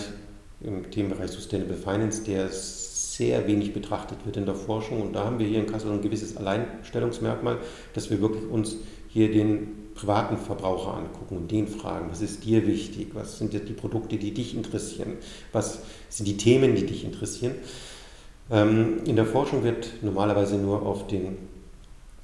im 0.60 0.90
Themenbereich 0.90 1.30
Sustainable 1.30 1.76
Finance, 1.76 2.24
der 2.24 2.48
sehr 2.48 3.46
wenig 3.46 3.72
betrachtet 3.72 4.18
wird 4.24 4.36
in 4.36 4.46
der 4.46 4.54
Forschung. 4.54 5.00
Und 5.00 5.12
da 5.12 5.24
haben 5.24 5.38
wir 5.38 5.46
hier 5.46 5.60
in 5.60 5.66
Kassel 5.66 5.92
ein 5.92 6.02
gewisses 6.02 6.36
Alleinstellungsmerkmal, 6.36 7.58
dass 7.92 8.10
wir 8.10 8.20
wirklich 8.20 8.44
uns 8.50 8.76
hier 9.08 9.30
den 9.30 9.83
privaten 9.94 10.36
Verbraucher 10.36 10.94
angucken 10.94 11.36
und 11.36 11.50
den 11.50 11.68
fragen, 11.68 12.08
was 12.10 12.20
ist 12.20 12.44
dir 12.44 12.66
wichtig, 12.66 13.08
was 13.14 13.38
sind 13.38 13.52
die 13.52 13.72
Produkte, 13.72 14.16
die 14.16 14.32
dich 14.32 14.54
interessieren, 14.54 15.14
was 15.52 15.80
sind 16.08 16.26
die 16.26 16.36
Themen, 16.36 16.74
die 16.74 16.86
dich 16.86 17.04
interessieren. 17.04 17.54
Ähm, 18.50 18.98
in 19.06 19.16
der 19.16 19.26
Forschung 19.26 19.62
wird 19.64 20.02
normalerweise 20.02 20.56
nur 20.56 20.82
auf 20.82 21.06
den 21.06 21.36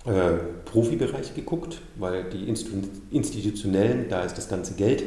äh, 0.07 0.33
Profibereich 0.65 1.35
geguckt, 1.35 1.81
weil 1.97 2.25
die 2.25 2.49
institutionellen, 2.49 4.09
da 4.09 4.23
ist 4.23 4.37
das 4.37 4.49
ganze 4.49 4.75
Geld. 4.75 5.05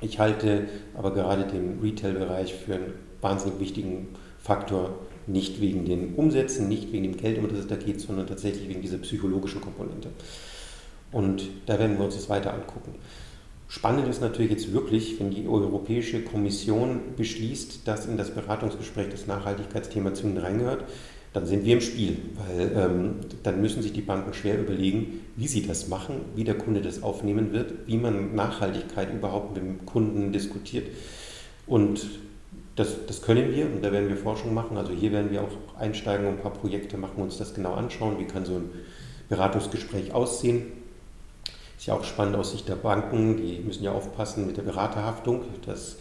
Ich 0.00 0.18
halte 0.18 0.68
aber 0.94 1.12
gerade 1.12 1.44
den 1.44 1.78
Retail-Bereich 1.82 2.54
für 2.54 2.74
einen 2.74 2.92
wahnsinnig 3.20 3.58
wichtigen 3.60 4.08
Faktor, 4.38 4.98
nicht 5.26 5.60
wegen 5.60 5.86
den 5.86 6.14
Umsätzen, 6.14 6.68
nicht 6.68 6.92
wegen 6.92 7.04
dem 7.04 7.16
Geld, 7.16 7.38
um 7.38 7.48
das 7.48 7.60
es 7.60 7.66
da 7.66 7.76
geht, 7.76 8.00
sondern 8.00 8.26
tatsächlich 8.26 8.68
wegen 8.68 8.82
dieser 8.82 8.98
psychologischen 8.98 9.62
Komponente. 9.62 10.10
Und 11.14 11.48
da 11.66 11.78
werden 11.78 11.96
wir 11.96 12.04
uns 12.04 12.16
das 12.16 12.28
weiter 12.28 12.52
angucken. 12.52 12.96
Spannend 13.68 14.08
ist 14.08 14.20
natürlich 14.20 14.50
jetzt 14.50 14.72
wirklich, 14.72 15.18
wenn 15.20 15.30
die 15.30 15.46
Europäische 15.46 16.22
Kommission 16.22 17.00
beschließt, 17.16 17.86
dass 17.86 18.06
in 18.06 18.16
das 18.16 18.32
Beratungsgespräch 18.32 19.10
das 19.10 19.28
Nachhaltigkeitsthema 19.28 20.12
zwingend 20.12 20.42
reingehört, 20.42 20.84
dann 21.32 21.46
sind 21.46 21.64
wir 21.64 21.74
im 21.74 21.80
Spiel, 21.80 22.16
weil 22.34 22.72
ähm, 22.76 23.14
dann 23.44 23.60
müssen 23.60 23.80
sich 23.80 23.92
die 23.92 24.00
Banken 24.00 24.34
schwer 24.34 24.58
überlegen, 24.58 25.20
wie 25.36 25.46
sie 25.46 25.64
das 25.64 25.86
machen, 25.86 26.16
wie 26.34 26.42
der 26.42 26.58
Kunde 26.58 26.82
das 26.82 27.04
aufnehmen 27.04 27.52
wird, 27.52 27.74
wie 27.86 27.96
man 27.96 28.34
Nachhaltigkeit 28.34 29.14
überhaupt 29.14 29.54
mit 29.54 29.62
dem 29.62 29.86
Kunden 29.86 30.32
diskutiert. 30.32 30.88
Und 31.66 32.06
das, 32.74 33.06
das 33.06 33.22
können 33.22 33.54
wir 33.54 33.66
und 33.66 33.84
da 33.84 33.92
werden 33.92 34.08
wir 34.08 34.16
Forschung 34.16 34.52
machen. 34.52 34.76
Also 34.76 34.92
hier 34.92 35.12
werden 35.12 35.30
wir 35.30 35.42
auch 35.42 35.78
einsteigen 35.78 36.26
und 36.26 36.34
ein 36.34 36.40
paar 36.40 36.52
Projekte 36.52 36.96
machen, 36.98 37.22
uns 37.22 37.38
das 37.38 37.54
genau 37.54 37.74
anschauen, 37.74 38.18
wie 38.18 38.24
kann 38.24 38.44
so 38.44 38.56
ein 38.56 38.70
Beratungsgespräch 39.28 40.12
aussehen 40.12 40.83
ist 41.76 41.86
ja 41.86 41.94
auch 41.94 42.04
spannend 42.04 42.36
aus 42.36 42.52
Sicht 42.52 42.68
der 42.68 42.76
Banken, 42.76 43.36
die 43.36 43.60
müssen 43.60 43.84
ja 43.84 43.92
aufpassen 43.92 44.46
mit 44.46 44.56
der 44.56 44.62
Beraterhaftung, 44.62 45.42
dass 45.66 45.96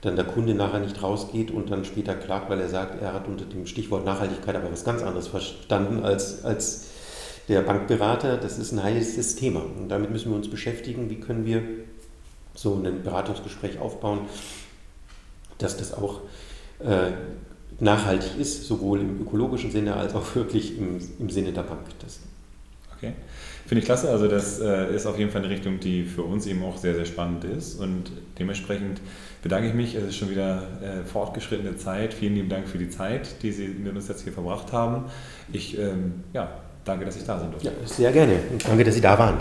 dann 0.00 0.16
der 0.16 0.24
Kunde 0.24 0.54
nachher 0.54 0.78
nicht 0.78 1.02
rausgeht 1.02 1.50
und 1.50 1.70
dann 1.70 1.84
später 1.84 2.14
klagt, 2.14 2.48
weil 2.50 2.60
er 2.60 2.68
sagt, 2.68 3.02
er 3.02 3.12
hat 3.12 3.26
unter 3.26 3.44
dem 3.44 3.66
Stichwort 3.66 4.04
Nachhaltigkeit 4.04 4.54
aber 4.54 4.70
was 4.70 4.84
ganz 4.84 5.02
anderes 5.02 5.26
verstanden 5.26 6.04
als, 6.04 6.44
als 6.44 6.86
der 7.48 7.62
Bankberater. 7.62 8.36
Das 8.36 8.58
ist 8.58 8.72
ein 8.72 8.82
heißes 8.82 9.36
Thema 9.36 9.60
und 9.60 9.88
damit 9.88 10.10
müssen 10.10 10.30
wir 10.30 10.36
uns 10.36 10.48
beschäftigen, 10.48 11.10
wie 11.10 11.18
können 11.18 11.44
wir 11.44 11.62
so 12.54 12.74
ein 12.74 13.02
Beratungsgespräch 13.02 13.78
aufbauen, 13.80 14.20
dass 15.58 15.76
das 15.76 15.92
auch 15.92 16.20
äh, 16.80 17.12
nachhaltig 17.80 18.38
ist, 18.38 18.64
sowohl 18.66 19.00
im 19.00 19.20
ökologischen 19.20 19.70
Sinne 19.70 19.94
als 19.94 20.14
auch 20.14 20.34
wirklich 20.34 20.78
im, 20.78 21.00
im 21.18 21.30
Sinne 21.30 21.52
der 21.52 21.62
Bank. 21.62 21.86
Das 22.00 22.20
okay. 22.96 23.14
Finde 23.68 23.80
ich 23.80 23.84
klasse. 23.84 24.08
Also 24.08 24.28
das 24.28 24.60
äh, 24.60 24.94
ist 24.94 25.04
auf 25.04 25.18
jeden 25.18 25.30
Fall 25.30 25.42
eine 25.42 25.50
Richtung, 25.50 25.78
die 25.78 26.04
für 26.04 26.22
uns 26.22 26.46
eben 26.46 26.64
auch 26.64 26.78
sehr, 26.78 26.94
sehr 26.94 27.04
spannend 27.04 27.44
ist. 27.44 27.78
Und 27.78 28.10
dementsprechend 28.38 29.02
bedanke 29.42 29.68
ich 29.68 29.74
mich. 29.74 29.94
Es 29.94 30.04
ist 30.04 30.16
schon 30.16 30.30
wieder 30.30 30.62
äh, 30.80 31.04
fortgeschrittene 31.04 31.76
Zeit. 31.76 32.14
Vielen 32.14 32.34
lieben 32.34 32.48
Dank 32.48 32.66
für 32.66 32.78
die 32.78 32.88
Zeit, 32.88 33.42
die 33.42 33.52
Sie 33.52 33.68
mit 33.68 33.94
uns 33.94 34.08
jetzt 34.08 34.24
hier 34.24 34.32
verbracht 34.32 34.72
haben. 34.72 35.04
Ich 35.52 35.78
ähm, 35.78 36.24
ja, 36.32 36.50
danke, 36.86 37.04
dass 37.04 37.16
ich 37.16 37.24
da 37.24 37.38
sein 37.38 37.50
durfte. 37.50 37.68
Ja, 37.68 37.74
sehr 37.84 38.10
gerne. 38.10 38.38
Und 38.50 38.66
danke, 38.66 38.84
dass 38.84 38.94
Sie 38.94 39.02
da 39.02 39.18
waren. 39.18 39.36